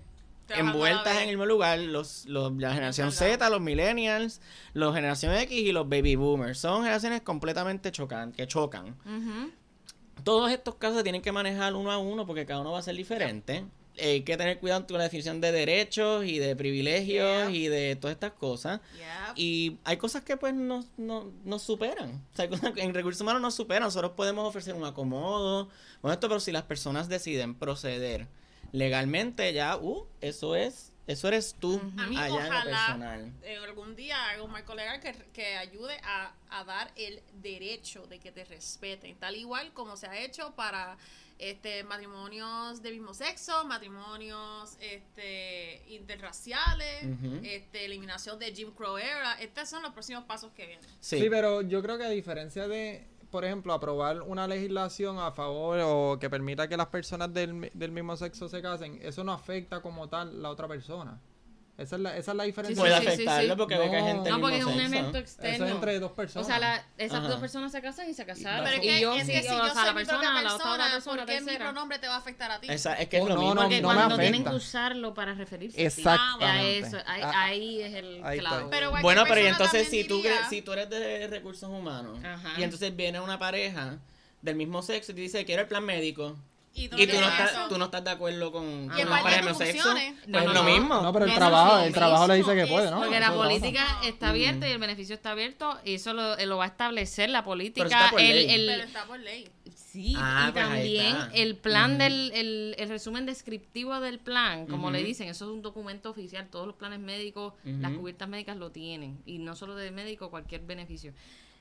envueltas 0.50 1.14
en 1.18 1.22
el 1.24 1.28
mismo 1.30 1.46
lugar, 1.46 1.78
los, 1.80 2.26
los- 2.26 2.52
la 2.58 2.74
generación. 2.74 3.12
Z, 3.12 3.50
los 3.52 3.62
millennials, 3.62 4.42
los 4.74 4.96
generación 4.96 5.34
X 5.36 5.52
y 5.56 5.72
los 5.72 5.88
baby 5.88 6.16
boomers. 6.16 6.58
Son 6.60 6.82
generaciones 6.82 7.22
completamente 7.22 7.92
chocantes, 7.92 8.36
que 8.38 8.48
chocan. 8.48 8.96
Todos 10.24 10.52
estos 10.52 10.76
casos 10.76 10.98
se 10.98 11.04
tienen 11.04 11.22
que 11.22 11.32
manejar 11.32 11.76
uno 11.76 11.92
a 11.92 11.98
uno 11.98 12.26
porque 12.26 12.46
cada 12.46 12.62
uno 12.62 12.72
va 12.72 12.80
a 12.80 12.82
ser 12.82 12.96
diferente. 12.96 13.64
Eh, 14.00 14.12
hay 14.12 14.22
que 14.22 14.38
tener 14.38 14.60
cuidado 14.60 14.86
con 14.88 14.98
la 14.98 15.04
definición 15.04 15.42
de 15.42 15.52
derechos 15.52 16.26
y 16.26 16.40
de 16.40 16.56
privilegios 16.56 17.50
Yeah. 17.50 17.52
y 17.52 17.68
de 17.68 17.96
todas 17.96 18.14
estas 18.16 18.32
cosas. 18.34 18.80
Yeah. 18.98 19.34
Y 19.36 19.78
hay 19.84 19.98
cosas 19.98 20.24
que 20.24 20.38
pues 20.38 20.54
nos, 20.54 20.86
no, 20.98 21.32
nos 21.44 21.62
superan. 21.64 22.24
O 22.34 22.36
sea, 22.36 22.50
en 22.78 22.94
recursos 22.94 23.22
humanos 23.22 23.42
nos 23.42 23.56
superan. 23.56 23.84
Nosotros 23.84 24.12
podemos 24.16 24.48
ofrecer 24.48 24.74
un 24.76 24.86
acomodo. 24.86 25.70
Bueno, 26.02 26.14
esto, 26.14 26.28
pero 26.28 26.40
si 26.40 26.52
las 26.52 26.64
personas 26.64 27.10
deciden 27.10 27.56
proceder 27.56 28.28
legalmente, 28.72 29.52
ya, 29.54 29.78
uh, 29.78 30.06
eso 30.22 30.56
es, 30.56 30.92
eso 31.08 31.28
eres 31.28 31.56
tú 31.60 31.82
A 31.98 32.06
mí, 32.08 32.16
allá 32.16 32.28
en 32.28 32.34
lo 32.34 32.38
ojalá 32.50 32.64
personal. 32.86 33.34
eh, 33.44 33.58
algún 33.58 33.96
día 33.96 34.18
un 34.44 34.52
marco 34.52 34.76
legal 34.76 35.00
que, 35.00 35.14
que 35.34 35.58
ayude 35.58 35.98
a, 36.04 36.34
a 36.52 36.64
dar 36.64 36.92
el 36.96 37.22
derecho 37.42 38.06
de 38.08 38.20
que 38.20 38.32
te 38.32 38.46
respeten, 38.46 39.16
tal 39.18 39.36
igual 39.36 39.74
como 39.74 39.98
se 39.98 40.06
ha 40.08 40.20
hecho 40.24 40.54
para 40.56 40.98
este 41.40 41.84
matrimonios 41.86 42.82
de 42.82 42.92
mismo 42.92 43.14
sexo, 43.14 43.66
matrimonios 43.66 44.78
este 44.82 45.84
interraciales, 45.88 47.08
este 47.44 47.86
eliminación 47.86 48.38
de 48.38 48.54
Jim 48.54 48.72
Crow 48.72 48.98
era. 48.98 49.34
Estos 49.42 49.70
son 49.70 49.82
los 49.82 49.94
próximos 49.94 50.26
pasos 50.26 50.52
que 50.52 50.68
vienen. 50.68 50.86
Sí. 51.00 51.20
Sí. 51.20 51.30
pero 51.30 51.62
yo 51.62 51.82
creo 51.82 51.98
que 51.98 52.04
a 52.04 52.10
diferencia 52.10 52.68
de, 52.68 53.08
por 53.32 53.46
ejemplo, 53.46 53.74
aprobar 53.74 54.22
una 54.22 54.48
legislación 54.48 55.18
a 55.18 55.32
favor 55.32 55.80
o 55.82 56.20
que 56.20 56.30
permita 56.30 56.68
que 56.68 56.76
las 56.78 56.88
personas 56.88 57.34
del, 57.34 57.72
del 57.74 57.92
mismo 57.92 58.16
sexo 58.18 58.50
se 58.50 58.62
casen, 58.62 59.00
eso 59.02 59.24
no 59.24 59.32
afecta 59.32 59.82
como 59.82 60.10
tal 60.10 60.42
la 60.42 60.50
otra 60.50 60.68
persona. 60.68 61.20
Esa 61.80 61.96
es 61.96 62.02
la, 62.02 62.18
esa 62.18 62.32
es 62.32 62.38
la 62.38 62.44
diferencia. 62.44 62.82
Puede 62.84 62.96
sí, 62.96 63.02
sí, 63.06 63.08
afectarlo 63.14 63.54
sí. 63.54 63.58
porque 63.58 63.78
ve 63.78 63.90
que 63.90 63.96
hay 63.96 64.02
No. 64.02 64.08
gente 64.10 64.30
No, 64.30 64.42
porque 64.42 64.58
es 64.58 64.66
un 64.66 64.74
sexo. 64.74 64.86
evento 64.88 65.10
Eso 65.10 65.18
externo. 65.20 65.66
es 65.66 65.72
entre 65.72 66.00
dos 66.00 66.12
personas. 66.12 66.46
O 66.46 66.50
sea, 66.50 66.60
la- 66.60 66.86
esas 66.98 67.20
Ajá. 67.20 67.28
dos 67.30 67.40
personas 67.40 67.72
se 67.72 67.82
casan 67.82 68.10
y 68.10 68.14
se 68.14 68.26
casaron. 68.26 68.66
Pero 68.66 68.78
es 68.78 68.84
y 68.84 68.88
que, 68.90 69.00
yo 69.02 69.14
es 69.16 69.26
sí, 69.26 69.32
que 69.32 69.42
si 69.44 69.48
o 69.48 69.52
yo 69.58 69.64
sea, 69.64 69.74
soy 69.74 69.86
la 69.86 69.94
persona, 69.94 70.18
propia 70.20 70.30
la 70.34 70.40
otra, 70.40 70.52
persona, 70.52 70.74
otra 70.74 70.92
persona, 70.94 71.26
¿por 71.26 71.34
qué 71.36 71.42
mi 71.42 71.56
pronombre 71.58 72.00
te 72.00 72.08
va 72.08 72.16
a 72.16 72.18
afectar 72.18 72.52
a 72.52 72.60
ti? 72.60 72.68
Esa- 72.70 72.94
es 72.96 73.08
que 73.08 73.18
es 73.18 73.24
Oh, 73.24 73.30
lo 73.30 73.36
no, 73.36 73.42
mismo. 73.42 73.56
no, 73.56 73.62
Porque 73.62 73.82
no 73.82 73.88
me 73.90 73.94
cuando 73.96 74.16
afecta. 74.16 74.22
tienen 74.32 74.44
que 74.44 74.56
usarlo 74.56 75.14
para 75.14 75.34
referirse 75.34 75.76
a 75.76 75.78
ti. 75.78 75.84
Exactamente. 75.86 76.46
A 76.46 76.64
eso, 76.88 76.98
ahí, 77.08 77.22
Ah, 77.24 77.44
ahí 77.46 77.82
es 77.82 77.94
el 77.94 78.22
ahí 78.26 78.40
clavo. 78.40 78.70
Pero 78.70 78.92
Bueno, 78.92 79.24
pero 79.28 79.40
y 79.40 79.44
persona 79.46 79.50
entonces 79.50 79.88
si 79.90 80.04
tú, 80.04 80.18
diría- 80.18 80.50
si 80.50 80.62
tú 80.62 80.74
eres 80.74 80.90
de 80.90 81.28
recursos 81.28 81.70
humanos 81.70 82.20
Ajá. 82.24 82.54
y 82.58 82.64
entonces 82.64 82.96
viene 82.96 83.20
una 83.20 83.40
pareja 83.40 83.98
del 84.42 84.56
mismo 84.56 84.82
sexo 84.82 85.12
y 85.12 85.16
te 85.16 85.22
dice 85.22 85.46
quiero 85.46 85.62
el 85.64 85.68
plan 85.68 85.84
médico 85.86 86.36
y 86.74 86.88
tú, 86.88 86.98
y 86.98 87.08
tú 87.08 87.20
no, 87.20 87.28
estás, 87.28 87.68
tú 87.70 87.78
no 87.78 87.86
estás 87.86 88.04
de 88.04 88.12
acuerdo 88.12 88.52
con 88.52 88.88
pareja 88.88 89.42
no 89.42 89.54
sexo, 89.54 89.92
pues 89.92 90.28
No, 90.28 90.40
es 90.40 90.46
lo 90.54 90.64
mismo. 90.64 91.02
No, 91.02 91.12
pero 91.12 91.26
el 91.26 91.32
Eso 91.32 91.40
trabajo, 91.40 91.80
el 91.84 91.94
trabajo 91.94 92.28
le 92.28 92.36
dice 92.36 92.56
que 92.56 92.68
puede, 92.68 92.86
es- 92.86 92.92
¿no? 92.92 93.00
Porque 93.02 93.20
la 93.20 93.34
política 93.34 93.86
está 94.04 94.30
abierta 94.30 94.68
y 94.70 94.72
el 94.72 94.78
beneficio 94.80 95.16
está 95.16 95.32
abierto 95.32 95.78
y 95.84 95.96
eso 95.96 96.14
lo, 96.14 96.36
lo 96.38 96.58
va 96.58 96.66
a 96.66 96.68
establecer 96.68 97.30
la 97.30 97.40
Pero 97.40 97.46
política. 97.46 97.86
está 97.88 98.12
por 98.12 98.22
el, 98.22 98.36
ley. 98.36 98.50
el- 98.56 98.66
Pero 98.68 98.84
está 98.84 99.06
por 99.06 99.20
ley. 99.20 99.50
sí, 99.76 100.14
Ah, 100.18 100.46
y 100.48 100.52
pues 100.52 100.64
también 100.66 101.18
el 101.34 101.56
plan 101.56 101.92
Ujú. 101.94 102.00
del 102.04 102.32
el, 102.36 102.76
el 102.78 102.90
resumen 102.90 103.26
descriptivo 103.26 104.00
del 104.00 104.20
plan, 104.20 104.68
como 104.68 104.92
le 104.92 105.00
Ujú. 105.00 105.08
dicen, 105.08 105.28
eso 105.28 105.46
es 105.46 105.52
un 105.52 105.62
documento 105.64 106.12
oficial, 106.12 106.48
todos 106.50 106.68
los 106.68 106.76
planes 106.76 107.00
médicos, 107.00 107.54
las 107.64 107.92
Ujú. 107.92 108.02
cubiertas 108.02 108.30
médicas 108.30 108.56
lo 108.58 108.70
tienen 108.70 109.20
y 109.26 109.40
no 109.40 109.56
solo 109.56 109.76
de 109.76 109.90
médico, 109.92 110.30
cualquier 110.30 110.62
beneficio. 110.62 111.14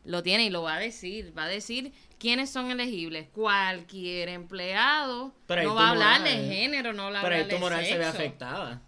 Lo 0.05 0.23
tiene 0.23 0.45
y 0.45 0.51
lo 0.51 0.63
va 0.63 0.77
a 0.77 0.79
decir, 0.79 1.37
va 1.37 1.45
a 1.45 1.49
decir 1.49 1.93
quiénes 2.19 2.51
son 2.51 2.71
elegibles. 2.71 3.29
Cualquier 3.35 4.29
empleado 4.31 5.35
Pero 5.47 5.63
no 5.65 5.75
va 5.75 5.89
a 5.89 5.91
hablar 5.91 6.21
moral- 6.21 6.49
de 6.49 6.55
género, 6.55 6.93
no 6.93 7.11
va 7.13 7.19
a 7.21 7.23
Pero 7.23 7.35
ahí 7.35 7.43
hablar 7.43 7.57
tu 7.57 7.61
moral 7.61 7.81
de 7.83 7.87
se 7.89 7.99
ve 7.99 8.05
sexo. 8.05 8.19
afectada. 8.19 8.83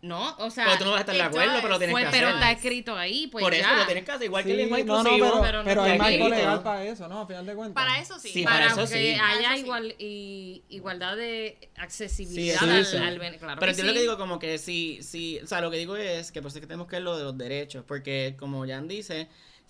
No, 0.00 0.36
o 0.38 0.48
sea, 0.48 0.64
Porque 0.66 0.78
tú 0.78 0.84
no 0.84 0.90
vas 0.92 0.98
a 0.98 1.00
estar 1.00 1.14
de 1.16 1.22
acuerdo, 1.22 1.54
pero 1.56 1.68
lo 1.70 1.78
tienes 1.78 1.92
pues, 1.92 2.04
que 2.04 2.10
pero 2.12 2.28
hacer. 2.28 2.38
está 2.40 2.52
escrito 2.52 2.96
ahí, 2.96 3.26
pues 3.26 3.42
Por 3.42 3.52
eso 3.52 3.68
lo 3.74 3.84
tienes 3.84 4.04
que 4.04 4.12
hacer, 4.12 4.26
igual 4.26 4.44
que 4.44 4.50
el 4.52 4.56
Sí, 4.58 4.62
mismo 4.62 4.76
no, 4.94 5.02
no, 5.02 5.10
inclusivo. 5.10 5.26
pero, 5.28 5.42
pero 5.42 5.58
no 5.58 5.64
pero 5.64 5.82
hay 5.82 5.98
marco 5.98 6.28
legal 6.28 6.62
para 6.62 6.84
eso, 6.84 7.08
¿no? 7.08 7.20
A 7.22 7.26
final 7.26 7.44
de 7.46 7.54
cuentas. 7.56 7.84
Para 7.84 7.98
eso 8.00 8.18
sí. 8.20 8.28
Sí, 8.28 8.44
para, 8.44 8.68
para 8.68 8.82
eso 8.84 8.92
que 8.94 9.14
sí. 9.14 9.20
Haya 9.20 9.56
igual 9.56 9.96
y 9.98 10.62
igualdad 10.68 11.16
de 11.16 11.68
accesibilidad 11.76 12.60
Sí, 12.60 12.70
al, 12.70 12.86
sí. 12.86 12.96
al 12.96 13.18
ben- 13.18 13.38
claro 13.38 13.58
Pero 13.58 13.72
que 13.72 13.78
yo 13.78 13.84
lo 13.86 13.92
que 13.92 14.00
digo 14.00 14.16
como 14.18 14.38
que 14.38 14.58
sí, 14.58 15.00
sí, 15.02 15.40
o 15.42 15.46
sea, 15.48 15.60
lo 15.60 15.68
que 15.70 15.78
digo 15.78 15.96
es 15.96 16.30
que 16.30 16.42
por 16.42 16.50
eso 16.50 16.58
es 16.58 16.60
que 16.60 16.68
tenemos 16.68 16.86
que 16.86 16.94
ver 16.96 17.02
lo 17.02 17.16
de 17.18 17.24
los 17.24 17.36
derechos, 17.36 17.84
porque 17.84 18.36
como 18.38 18.64
Jan 18.68 18.86
dice, 18.86 19.26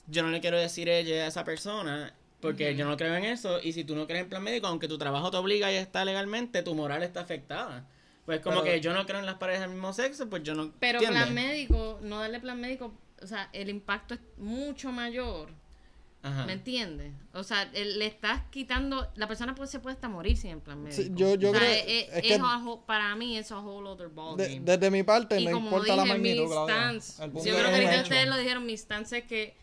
yo 0.09 0.23
no 0.23 0.31
le 0.31 0.41
quiero 0.41 0.59
decir 0.59 0.89
ella 0.89 1.25
a 1.25 1.27
esa 1.29 1.45
persona, 1.45 2.15
porque 2.41 2.75
yo 2.75 2.87
no 2.87 2.97
creo 2.97 3.15
en 3.17 3.25
eso, 3.25 3.61
y 3.63 3.73
si 3.73 3.85
tú 3.85 3.95
no 3.95 4.07
crees 4.07 4.25
en 4.25 4.29
plan 4.29 4.43
médico, 4.43 4.67
aunque 4.67 4.89
tu 4.89 4.99
trabajo 4.99 5.31
te 5.31 5.37
obliga 5.37 5.73
y 5.73 5.77
está 5.77 6.05
legalmente, 6.05 6.63
tu 6.63 6.75
moral 6.75 7.03
está 7.03 7.21
afectada. 7.21 7.87
Pues 8.27 8.41
como 8.41 8.63
Pero- 8.63 8.75
que 8.75 8.81
yo 8.81 8.93
no 8.93 9.07
creo 9.07 9.21
en 9.21 9.27
las 9.27 9.37
parejas 9.37 9.63
del 9.63 9.71
mismo 9.71 9.93
sexo, 9.93 10.29
pues 10.29 10.43
yo 10.43 10.55
no... 10.55 10.73
Pero 10.79 10.99
plan 11.01 11.33
médico, 11.33 11.99
no 12.03 12.21
darle 12.21 12.41
plan 12.41 12.61
médico 12.61 12.93
o 13.23 13.27
sea, 13.27 13.49
el 13.53 13.69
impacto 13.69 14.15
es 14.15 14.21
mucho 14.37 14.93
mayor. 14.93 15.51
Ajá. 16.21 16.47
¿Me 16.47 16.55
entiendes? 16.55 17.13
O 17.33 17.45
sea, 17.45 17.63
el- 17.75 18.01
le 18.01 18.07
estás 18.07 18.43
quitando. 18.51 19.09
La 19.15 19.29
persona 19.29 19.55
puede, 19.55 19.71
se 19.71 19.79
puede 19.79 19.95
hasta 19.95 20.09
morir 20.09 20.37
sin 20.37 20.51
el 20.51 20.59
plan 20.59 20.83
médico. 20.83 21.01
Sí, 21.03 21.11
yo- 21.15 21.37
yo 21.37 21.51
O 21.51 21.53
sea, 21.53 21.61
creo- 21.61 21.73
es- 21.73 21.85
es- 21.87 22.09
es 22.17 22.23
que- 22.23 22.39
whole- 22.43 22.81
para 22.87 23.15
mí 23.15 23.39
es 23.39 23.53
a 23.53 23.61
whole 23.61 23.89
other 23.89 24.09
De- 24.09 24.15
ballgame. 24.15 24.61
desde 24.63 24.91
mi 24.91 25.05
parte, 25.05 25.41
y 25.41 25.45
no 25.45 25.53
como 25.53 25.67
importa 25.69 25.95
la 25.95 26.03
dije, 26.03 26.15
magnitud, 26.15 26.53
stance, 26.53 27.23
El 27.23 27.33
yo 27.33 27.41
creo 27.43 27.57
que 27.57 27.75
ahorita 27.77 28.03
ustedes 28.03 28.29
lo 28.29 28.37
dijeron, 28.37 28.67
mi 28.67 28.77
stance 28.77 29.19
es 29.19 29.25
que 29.25 29.57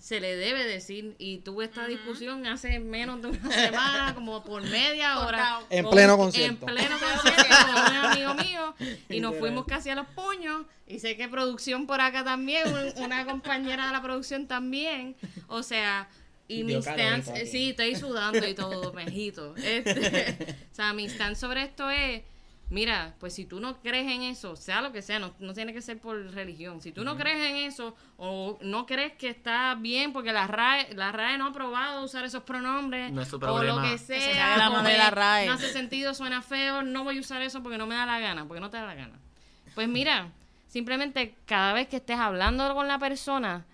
se 0.00 0.20
le 0.20 0.34
debe 0.34 0.64
decir, 0.64 1.14
y 1.18 1.38
tuve 1.38 1.66
esta 1.66 1.86
discusión 1.86 2.44
hace 2.46 2.80
menos 2.80 3.22
de 3.22 3.28
una 3.28 3.50
semana, 3.52 4.14
como 4.16 4.42
por 4.42 4.62
media 4.62 5.20
hora. 5.20 5.60
En 5.70 5.84
con- 5.84 5.92
pleno 5.92 6.16
concierto. 6.16 6.66
En 6.68 6.74
pleno 6.74 6.96
concierto 6.98 7.44
con 7.72 7.90
un 7.92 7.96
amigo 8.04 8.34
mío, 8.34 8.74
y 9.08 9.20
nos 9.20 9.36
fuimos 9.36 9.64
casi 9.64 9.90
a 9.90 9.94
los 9.94 10.08
puños, 10.08 10.66
y 10.88 10.98
sé 10.98 11.16
que 11.16 11.28
producción 11.28 11.86
por 11.86 12.00
acá 12.00 12.24
también, 12.24 12.66
un- 12.66 13.04
una 13.04 13.24
compañera 13.24 13.86
de 13.86 13.92
la 13.92 14.02
producción 14.02 14.48
también, 14.48 15.14
o 15.50 15.62
sea... 15.62 16.08
Y 16.48 16.64
mi 16.64 16.70
Dio 16.70 16.78
y 16.80 16.82
stance, 16.82 17.46
sí, 17.46 17.70
estoy 17.70 17.94
sudando 17.94 18.44
y 18.44 18.54
todo, 18.54 18.92
mejito. 18.92 19.54
Este, 19.62 20.56
o 20.72 20.74
sea, 20.74 20.92
mi 20.92 21.08
stance 21.08 21.40
sobre 21.40 21.62
esto 21.62 21.88
es, 21.90 22.22
mira, 22.70 23.14
pues 23.20 23.34
si 23.34 23.44
tú 23.44 23.60
no 23.60 23.80
crees 23.80 24.10
en 24.10 24.22
eso, 24.22 24.56
sea 24.56 24.80
lo 24.80 24.90
que 24.90 25.00
sea, 25.00 25.20
no, 25.20 25.32
no 25.38 25.54
tiene 25.54 25.72
que 25.72 25.80
ser 25.80 25.98
por 26.00 26.16
religión. 26.32 26.80
Si 26.82 26.90
tú 26.90 27.04
no 27.04 27.16
crees 27.16 27.38
en 27.38 27.56
eso 27.56 27.94
o 28.16 28.58
no 28.62 28.84
crees 28.84 29.12
que 29.12 29.28
está 29.28 29.76
bien 29.76 30.12
porque 30.12 30.32
la 30.32 30.48
RAE, 30.48 30.92
la 30.94 31.12
RAE 31.12 31.38
no 31.38 31.46
ha 31.46 31.50
aprobado 31.50 32.02
usar 32.02 32.24
esos 32.24 32.42
pronombres 32.42 33.12
No 33.12 33.22
es 33.22 33.28
tu 33.28 33.36
o 33.36 33.62
lo 33.62 33.80
que 33.82 33.92
Que 33.92 33.98
se 33.98 34.20
sea, 34.20 34.56
la 34.56 34.70
o 34.70 34.82
de 34.82 34.98
la 34.98 35.10
RAE. 35.10 35.46
no 35.46 35.52
hace 35.52 35.72
sentido, 35.72 36.14
suena 36.14 36.42
feo, 36.42 36.82
no 36.82 37.04
voy 37.04 37.18
a 37.18 37.20
usar 37.20 37.42
eso 37.42 37.62
porque 37.62 37.78
no 37.78 37.86
me 37.86 37.94
da 37.94 38.06
la 38.06 38.18
gana, 38.18 38.44
porque 38.48 38.60
no 38.60 38.70
te 38.70 38.76
da 38.76 38.86
la 38.86 38.94
gana. 38.96 39.20
Pues 39.76 39.88
mira, 39.88 40.32
simplemente 40.66 41.36
cada 41.46 41.74
vez 41.74 41.86
que 41.86 41.98
estés 41.98 42.18
hablando 42.18 42.74
con 42.74 42.88
la 42.88 42.98
persona, 42.98 43.66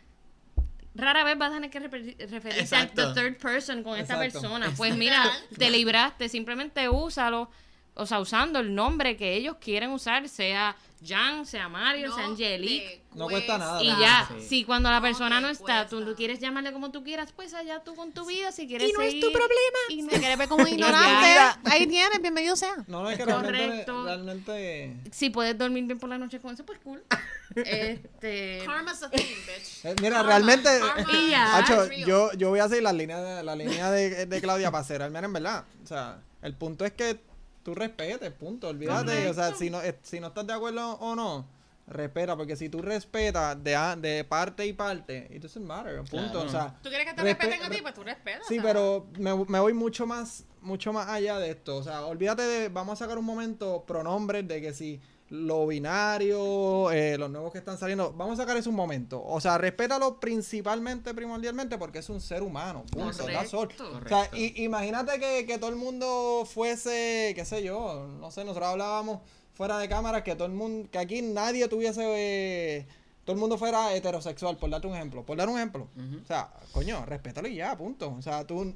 rara 0.96 1.24
vez 1.24 1.38
vas 1.38 1.50
a 1.50 1.54
tener 1.54 1.70
que 1.70 1.80
refer- 1.80 2.30
referirse 2.30 2.74
al 2.76 2.90
third 2.92 3.36
person 3.38 3.82
con 3.82 3.98
esta 3.98 4.14
Exacto. 4.14 4.40
persona. 4.40 4.72
Pues 4.76 4.96
mira, 4.96 5.30
te 5.56 5.70
libraste, 5.70 6.28
simplemente 6.28 6.88
úsalo, 6.88 7.50
o 7.96 8.06
sea, 8.06 8.20
usando 8.20 8.58
el 8.60 8.74
nombre 8.74 9.16
que 9.16 9.34
ellos 9.34 9.56
quieren 9.60 9.90
usar, 9.90 10.28
sea 10.28 10.76
Jan, 11.04 11.44
sea 11.46 11.68
Mario, 11.68 12.12
sea 12.14 12.24
Angelique. 12.26 13.02
No 13.14 13.26
cuesta 13.28 13.56
nada. 13.58 13.82
Y 13.82 13.86
ya, 13.86 14.28
sí. 14.38 14.46
si 14.48 14.64
cuando 14.64 14.90
la 14.90 15.00
persona 15.00 15.40
no 15.40 15.48
está, 15.48 15.86
tú, 15.86 16.04
tú 16.04 16.14
quieres 16.14 16.38
llamarle 16.40 16.72
como 16.72 16.90
tú 16.90 17.02
quieras, 17.02 17.32
pues 17.32 17.54
allá 17.54 17.82
tú 17.84 17.94
con 17.94 18.12
tu 18.12 18.26
vida, 18.26 18.52
si 18.52 18.66
quieres 18.66 18.90
Y 18.90 18.92
no 18.92 19.00
es 19.00 19.14
tu 19.20 19.32
problema. 19.32 19.78
y 19.90 20.02
no- 20.02 20.10
Si 20.12 20.18
quieres 20.18 20.36
ver 20.38 20.48
como 20.48 20.62
un 20.64 20.68
ignorante, 20.68 21.60
ahí 21.70 21.86
tienes, 21.86 22.20
bienvenido 22.20 22.54
sea. 22.56 22.74
No, 22.86 23.02
no, 23.02 23.10
es 23.10 23.16
que 23.18 23.24
realmente, 23.24 23.58
Correcto. 23.66 24.04
realmente 24.04 24.96
Si 25.10 25.30
puedes 25.30 25.56
dormir 25.56 25.84
bien 25.84 25.98
por 25.98 26.08
la 26.10 26.18
noche 26.18 26.40
con 26.40 26.52
eso, 26.54 26.64
pues 26.66 26.78
cool. 26.84 27.02
este, 27.54 28.62
Karma's 28.66 29.02
a 29.02 29.10
thing, 29.10 29.20
bitch. 29.24 29.84
Eh, 29.84 29.94
Mira, 30.00 30.16
Karma, 30.16 30.28
realmente, 30.28 30.68
karma 30.80 31.12
Y 31.12 31.30
ya. 31.30 31.44
is 31.46 31.54
Hacho, 31.70 31.86
real. 31.86 32.04
yo, 32.06 32.32
yo 32.34 32.50
voy 32.50 32.60
a 32.60 32.68
seguir 32.68 32.82
la 32.82 32.92
línea 32.92 33.18
de, 33.20 33.42
la 33.42 33.56
línea 33.56 33.90
de, 33.90 34.26
de 34.26 34.40
Claudia 34.40 34.70
para 34.70 34.84
ser 34.84 35.02
al 35.02 35.10
menos 35.10 35.28
en 35.28 35.32
verdad. 35.34 35.64
O 35.82 35.86
sea, 35.86 36.18
el 36.42 36.54
punto 36.54 36.84
es 36.84 36.92
que 36.92 37.18
tú 37.66 37.74
respetes, 37.74 38.30
punto. 38.32 38.68
Olvídate. 38.68 39.28
O 39.28 39.34
sea, 39.34 39.52
si 39.54 39.68
no, 39.70 39.82
eh, 39.82 39.98
si 40.02 40.20
no 40.20 40.28
estás 40.28 40.46
de 40.46 40.52
acuerdo 40.52 40.92
o 41.00 41.16
no, 41.16 41.44
respeta. 41.88 42.36
Porque 42.36 42.54
si 42.54 42.68
tú 42.68 42.80
respetas 42.80 43.62
de, 43.62 43.74
a- 43.74 43.96
de 43.96 44.22
parte 44.24 44.64
y 44.64 44.72
parte, 44.72 45.28
it 45.34 45.42
doesn't 45.42 45.66
matter, 45.66 45.96
punto. 46.04 46.30
Claro. 46.30 46.46
O 46.46 46.48
sea, 46.48 46.76
¿Tú 46.82 46.88
quieres 46.88 47.06
que 47.08 47.14
te 47.14 47.22
respe- 47.22 47.38
respeten 47.40 47.62
a 47.64 47.70
ti? 47.70 47.78
Pues 47.82 47.94
tú 47.94 48.02
respetas. 48.04 48.46
Sí, 48.48 48.58
pero 48.62 49.08
me, 49.18 49.34
me 49.46 49.58
voy 49.58 49.72
mucho 49.72 50.06
más, 50.06 50.44
mucho 50.60 50.92
más 50.92 51.08
allá 51.08 51.38
de 51.40 51.50
esto. 51.50 51.76
O 51.76 51.82
sea, 51.82 52.06
olvídate 52.06 52.42
de, 52.42 52.68
vamos 52.68 52.92
a 53.00 53.04
sacar 53.04 53.18
un 53.18 53.24
momento 53.24 53.84
pronombres 53.86 54.46
de 54.46 54.60
que 54.60 54.72
si 54.72 55.00
lo 55.28 55.66
binario, 55.66 56.90
eh, 56.92 57.18
los 57.18 57.30
nuevos 57.30 57.50
que 57.52 57.58
están 57.58 57.78
saliendo, 57.78 58.12
vamos 58.12 58.38
a 58.38 58.42
sacar 58.42 58.56
eso 58.56 58.70
un 58.70 58.76
momento. 58.76 59.22
O 59.24 59.40
sea, 59.40 59.58
respétalo 59.58 60.20
principalmente, 60.20 61.12
primordialmente, 61.14 61.78
porque 61.78 61.98
es 61.98 62.08
un 62.08 62.20
ser 62.20 62.42
humano. 62.42 62.84
Punto. 62.90 63.24
all. 63.54 63.68
Correcto. 63.68 63.84
O 63.84 64.08
sea, 64.08 64.18
Correcto. 64.28 64.36
i- 64.36 64.62
imagínate 64.64 65.18
que, 65.18 65.44
que 65.46 65.58
todo 65.58 65.70
el 65.70 65.76
mundo 65.76 66.44
fuese, 66.46 67.32
qué 67.34 67.44
sé 67.44 67.62
yo, 67.62 68.06
no 68.20 68.30
sé, 68.30 68.44
nosotros 68.44 68.68
hablábamos 68.68 69.20
fuera 69.54 69.78
de 69.78 69.88
cámara 69.88 70.22
que 70.22 70.36
todo 70.36 70.46
el 70.46 70.52
mundo, 70.54 70.88
que 70.92 70.98
aquí 70.98 71.22
nadie 71.22 71.66
tuviese, 71.66 72.02
eh, 72.04 72.86
todo 73.24 73.34
el 73.34 73.40
mundo 73.40 73.58
fuera 73.58 73.94
heterosexual, 73.96 74.56
por 74.58 74.70
darte 74.70 74.86
un 74.86 74.94
ejemplo. 74.94 75.24
Por 75.24 75.36
dar 75.36 75.48
un 75.48 75.56
ejemplo. 75.56 75.88
O 76.22 76.26
sea, 76.26 76.52
coño, 76.72 77.04
respétalo 77.06 77.48
y 77.48 77.56
ya, 77.56 77.76
punto. 77.76 78.14
O 78.16 78.22
sea, 78.22 78.46
tú, 78.46 78.72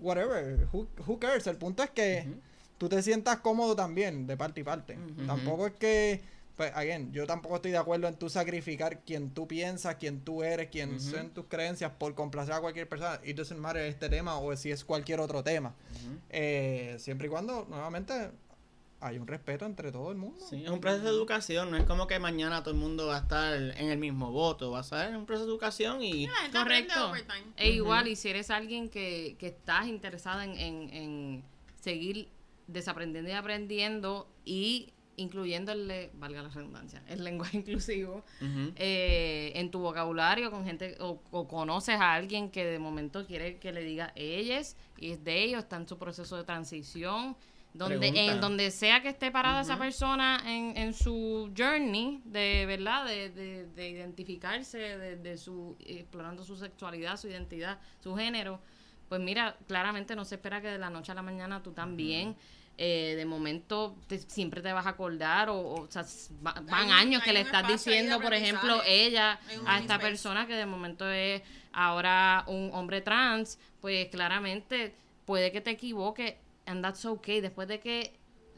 whatever, 0.00 0.66
who, 0.72 0.86
who 1.06 1.18
cares? 1.18 1.46
El 1.46 1.56
punto 1.56 1.82
es 1.84 1.90
que. 1.90 2.26
Tú 2.78 2.88
te 2.88 3.02
sientas 3.02 3.38
cómodo 3.38 3.76
también, 3.76 4.26
de 4.26 4.36
parte 4.36 4.60
y 4.60 4.64
parte. 4.64 4.98
Tampoco 5.26 5.66
es 5.68 5.72
que, 5.74 6.20
pues, 6.56 6.72
again, 6.74 7.12
yo 7.12 7.26
tampoco 7.26 7.56
estoy 7.56 7.70
de 7.70 7.78
acuerdo 7.78 8.08
en 8.08 8.16
tú 8.16 8.28
sacrificar 8.28 9.00
quien 9.00 9.30
tú 9.30 9.46
piensas, 9.46 9.96
quien 9.96 10.20
tú 10.20 10.42
eres, 10.42 10.68
quién 10.70 10.96
Ujú. 10.96 11.00
son 11.00 11.30
tus 11.30 11.46
creencias 11.46 11.92
por 11.92 12.14
complacer 12.14 12.54
a 12.54 12.60
cualquier 12.60 12.88
persona. 12.88 13.20
It 13.24 13.36
doesn't 13.36 13.60
matter 13.60 13.82
este 13.82 14.08
tema 14.08 14.38
o 14.38 14.54
si 14.56 14.70
es 14.70 14.84
cualquier 14.84 15.20
otro 15.20 15.42
tema. 15.42 15.74
Eh, 16.30 16.96
siempre 16.98 17.28
y 17.28 17.30
cuando, 17.30 17.66
nuevamente, 17.68 18.30
hay 19.00 19.18
un 19.18 19.26
respeto 19.26 19.66
entre 19.66 19.90
todo 19.90 20.12
el 20.12 20.16
mundo. 20.16 20.44
Sí, 20.48 20.62
es 20.64 20.70
un 20.70 20.80
proceso 20.80 21.04
de 21.04 21.10
educación, 21.10 21.72
no 21.72 21.76
es 21.76 21.84
como 21.84 22.06
que 22.06 22.20
mañana 22.20 22.62
todo 22.62 22.72
el 22.72 22.78
mundo 22.78 23.08
va 23.08 23.16
a 23.16 23.20
estar 23.20 23.54
en 23.54 23.90
el 23.90 23.98
mismo 23.98 24.30
voto, 24.30 24.70
va 24.70 24.78
a 24.78 24.84
ser 24.84 25.16
un 25.16 25.26
proceso 25.26 25.46
de 25.46 25.52
educación 25.52 26.02
y 26.02 26.28
Correcto. 26.52 27.12
E 27.56 27.70
igual, 27.70 28.06
y 28.06 28.14
si 28.14 28.28
eres 28.28 28.50
alguien 28.50 28.88
que, 28.88 29.34
que 29.40 29.48
estás 29.48 29.86
interesado 29.86 30.42
en, 30.42 30.56
en, 30.56 30.90
en 30.94 31.44
seguir 31.80 32.28
desaprendiendo 32.66 33.30
y 33.30 33.34
aprendiendo 33.34 34.28
y 34.44 34.92
incluyéndole, 35.16 36.10
valga 36.14 36.42
la 36.42 36.48
redundancia, 36.48 37.02
el 37.08 37.24
lenguaje 37.24 37.56
inclusivo 37.58 38.24
eh, 38.76 39.52
en 39.54 39.70
tu 39.70 39.80
vocabulario 39.80 40.50
con 40.50 40.64
gente 40.64 40.96
o, 41.00 41.22
o 41.30 41.48
conoces 41.48 42.00
a 42.00 42.14
alguien 42.14 42.50
que 42.50 42.64
de 42.64 42.78
momento 42.78 43.26
quiere 43.26 43.58
que 43.58 43.72
le 43.72 43.82
diga 43.82 44.12
ellas 44.16 44.76
y 44.98 45.12
es 45.12 45.24
de 45.24 45.42
ellos, 45.44 45.60
está 45.60 45.76
en 45.76 45.86
su 45.88 45.98
proceso 45.98 46.36
de 46.36 46.44
transición. 46.44 47.36
Donde, 47.74 47.96
Pregunta. 47.96 48.20
en 48.20 48.40
donde 48.42 48.70
sea 48.70 49.00
que 49.00 49.08
esté 49.08 49.30
parada 49.30 49.62
esa 49.62 49.78
persona 49.78 50.42
en, 50.44 50.76
en 50.76 50.92
su 50.92 51.50
journey 51.56 52.20
de 52.26 52.66
verdad 52.66 53.06
de, 53.06 53.30
de, 53.30 53.66
de 53.66 53.88
identificarse 53.88 54.76
de, 54.76 55.16
de 55.16 55.38
su 55.38 55.74
explorando 55.80 56.44
su 56.44 56.54
sexualidad 56.54 57.16
su 57.16 57.28
identidad 57.28 57.78
su 58.02 58.14
género 58.14 58.60
pues 59.12 59.20
mira 59.20 59.56
claramente 59.68 60.16
no 60.16 60.24
se 60.24 60.36
espera 60.36 60.62
que 60.62 60.68
de 60.68 60.78
la 60.78 60.88
noche 60.88 61.12
a 61.12 61.14
la 61.14 61.20
mañana 61.20 61.62
tú 61.62 61.72
también 61.72 62.34
eh, 62.78 63.12
de 63.14 63.26
momento 63.26 63.94
te- 64.06 64.16
siempre 64.18 64.62
te 64.62 64.72
vas 64.72 64.86
a 64.86 64.90
acordar 64.90 65.50
o, 65.50 65.56
o, 65.58 65.80
o 65.82 65.90
sea, 65.90 66.02
va- 66.46 66.54
van 66.62 66.90
años 66.90 67.22
que 67.22 67.34
le 67.34 67.42
estás 67.42 67.68
diciendo 67.68 68.18
por 68.22 68.32
ejemplo 68.32 68.80
ella 68.86 69.38
a 69.66 69.78
esta 69.80 69.96
space. 69.96 69.98
persona 69.98 70.46
que 70.46 70.54
de 70.54 70.64
momento 70.64 71.06
es 71.10 71.42
ahora 71.74 72.44
un 72.46 72.70
hombre 72.72 73.02
trans 73.02 73.58
pues 73.82 74.06
claramente 74.08 74.94
puede 75.26 75.52
que 75.52 75.60
te 75.60 75.72
equivoques 75.72 76.36
and 76.64 76.82
that's 76.82 77.04
okay. 77.04 77.42
Después 77.42 77.68
de 77.68 77.80
que 77.80 78.14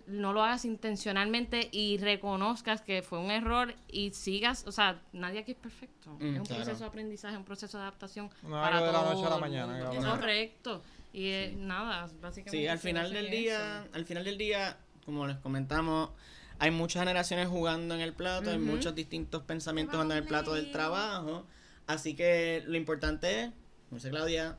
no 0.07 0.33
lo 0.33 0.43
hagas 0.43 0.65
intencionalmente 0.65 1.69
y 1.73 1.99
reconozcas 1.99 2.83
que 2.83 3.03
fue 3.03 3.19
un 3.19 3.31
error 3.31 3.75
y 3.89 4.11
sigas, 4.11 4.65
o 4.67 4.73
sea, 4.73 5.01
nadie 5.13 5.41
aquí 5.41 5.53
es 5.53 5.59
perfecto. 5.59 6.11
Mm, 6.21 6.35
es 6.35 6.41
un 6.41 6.47
claro. 6.47 6.63
proceso 6.63 6.85
de 6.85 6.89
aprendizaje, 6.89 7.37
un 7.37 7.45
proceso 7.45 7.79
de 7.79 7.83
adaptación 7.85 8.31
No 8.43 8.51
para 8.51 8.81
de 8.81 8.87
la 8.87 8.93
todo 8.93 9.15
noche 9.15 9.27
a 9.27 9.31
la 9.31 9.39
mañana, 9.39 9.79
cabrón. 9.79 10.05
Correcto. 10.05 10.83
Y 11.13 11.29
es 11.29 11.57
nada, 11.57 12.09
básicamente. 12.21 12.51
Sí, 12.51 12.67
al 12.67 12.79
final 12.79 13.13
del 13.13 13.31
día, 13.31 13.83
eso. 13.85 13.95
al 13.95 14.05
final 14.05 14.25
del 14.25 14.37
día, 14.37 14.77
como 15.05 15.27
les 15.27 15.37
comentamos, 15.39 16.11
hay 16.59 16.71
muchas 16.71 17.03
generaciones 17.03 17.49
jugando 17.49 17.95
en 17.95 18.01
el 18.01 18.13
plato, 18.13 18.51
hay 18.51 18.59
muchos 18.59 18.95
distintos 18.95 19.43
pensamientos 19.43 19.95
jugando 19.95 20.15
en 20.15 20.23
el 20.23 20.29
plato 20.29 20.55
del 20.55 20.71
trabajo, 20.71 21.47
así 21.87 22.15
que 22.15 22.63
lo 22.67 22.77
importante 22.77 23.43
es, 23.43 23.51
como 23.89 23.99
dice 23.99 24.11
Claudia, 24.11 24.59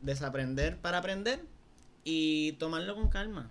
desaprender 0.00 0.78
para 0.78 0.98
aprender 0.98 1.40
y 2.04 2.52
tomarlo 2.52 2.94
con 2.94 3.08
calma. 3.08 3.50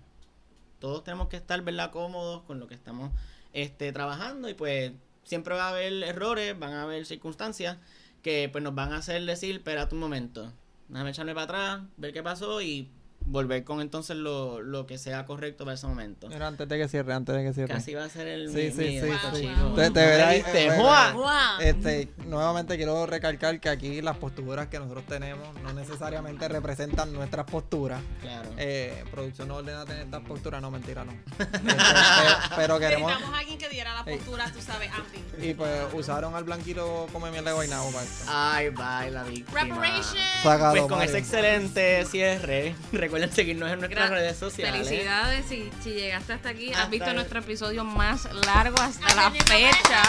Todos 0.82 1.04
tenemos 1.04 1.28
que 1.28 1.36
estar, 1.36 1.62
¿verdad?, 1.62 1.92
cómodos 1.92 2.42
con 2.42 2.58
lo 2.58 2.66
que 2.66 2.74
estamos 2.74 3.12
este, 3.52 3.92
trabajando 3.92 4.48
y 4.48 4.54
pues 4.54 4.90
siempre 5.22 5.54
va 5.54 5.66
a 5.66 5.68
haber 5.68 5.92
errores, 6.02 6.58
van 6.58 6.72
a 6.72 6.82
haber 6.82 7.06
circunstancias 7.06 7.78
que 8.20 8.48
pues 8.50 8.64
nos 8.64 8.74
van 8.74 8.92
a 8.92 8.96
hacer 8.96 9.24
decir, 9.24 9.54
espérate 9.54 9.94
un 9.94 10.00
momento, 10.00 10.52
déjame 10.88 11.10
echarme 11.10 11.34
para 11.34 11.44
atrás, 11.44 11.82
ver 11.98 12.12
qué 12.12 12.20
pasó 12.24 12.60
y 12.62 12.90
volver 13.26 13.64
con 13.64 13.80
entonces 13.80 14.16
lo, 14.16 14.60
lo 14.60 14.86
que 14.86 14.98
sea 14.98 15.24
correcto 15.26 15.64
para 15.64 15.74
ese 15.74 15.86
momento. 15.86 16.28
Mira, 16.28 16.46
antes 16.48 16.68
de 16.68 16.78
que 16.78 16.88
cierre, 16.88 17.12
antes 17.14 17.34
de 17.34 17.42
que 17.44 17.52
cierre. 17.52 17.72
Casi 17.74 17.94
va 17.94 18.04
a 18.04 18.08
ser 18.08 18.26
el 18.28 18.48
Sí, 18.50 18.54
mi- 18.56 18.70
sí, 18.70 18.78
mi 18.78 19.00
sí, 19.00 19.16
sí. 19.34 19.40
chico. 19.42 19.72
Te- 19.74 19.90
te 19.90 20.00
¿No 20.00 20.06
verás- 20.06 20.34
eh. 20.54 21.58
Este, 21.60 22.08
nuevamente 22.26 22.76
quiero 22.76 23.06
recalcar 23.06 23.60
que 23.60 23.68
aquí 23.68 24.02
las 24.02 24.16
posturas 24.16 24.68
que 24.68 24.78
nosotros 24.78 25.04
tenemos 25.06 25.48
no 25.62 25.72
necesariamente 25.72 26.48
representan 26.48 27.12
nuestras 27.12 27.46
posturas. 27.46 28.00
Claro. 28.20 28.48
Eh, 28.58 29.04
producción 29.10 29.48
no 29.48 29.56
ordena 29.56 29.84
tener 29.84 30.04
estas 30.04 30.22
posturas, 30.22 30.60
no, 30.60 30.70
mentira, 30.70 31.04
no. 31.04 31.12
Este, 31.38 31.48
pe- 31.68 32.54
pero 32.56 32.78
queremos. 32.78 33.08
Necesitamos 33.10 33.36
a 33.36 33.40
alguien 33.40 33.58
que 33.58 33.68
diera 33.68 33.94
la 33.94 34.10
Ey. 34.10 34.16
postura, 34.18 34.50
tú 34.52 34.60
sabes, 34.60 34.90
anti. 34.92 35.46
Y 35.48 35.54
pues 35.54 35.70
usaron 35.94 36.34
al 36.34 36.44
blanquito 36.44 37.06
como 37.12 37.26
mierda 37.30 37.50
de 37.50 37.54
guaynabo 37.54 37.90
para 37.90 38.04
esto. 38.04 38.24
Ay, 38.28 38.68
bye, 38.70 39.10
la 39.10 39.22
víctima. 39.24 39.60
Reparation. 39.62 40.22
Pues 40.42 40.58
con 40.82 40.90
Mario. 40.90 41.04
ese 41.04 41.18
excelente 41.18 42.04
cierre, 42.06 42.74
recuerden 43.12 43.36
seguirnos 43.36 43.70
en 43.70 43.78
nuestras 43.80 44.08
Gra- 44.08 44.14
redes 44.14 44.38
sociales. 44.38 44.88
Felicidades 44.88 45.44
si, 45.46 45.68
si 45.84 45.90
llegaste 45.90 46.32
hasta 46.32 46.48
aquí. 46.48 46.70
Hasta 46.70 46.84
Has 46.84 46.90
visto 46.90 47.10
el- 47.10 47.16
nuestro 47.16 47.40
episodio 47.40 47.84
más 47.84 48.26
largo 48.46 48.80
hasta 48.80 49.14
la 49.14 49.30
fecha. 49.30 50.02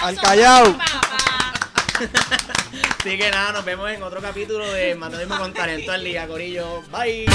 Al 0.00 0.16
Callao. 0.20 0.78
Así 3.00 3.18
que 3.18 3.30
nada, 3.32 3.52
nos 3.52 3.64
vemos 3.64 3.90
en 3.90 4.00
otro 4.02 4.20
capítulo 4.22 4.70
de 4.72 4.94
Matadismo 4.94 5.36
con 5.38 5.52
Talento 5.52 5.90
al 5.90 6.04
Día, 6.04 6.28
Corillo. 6.28 6.82
Bye. 6.92 7.26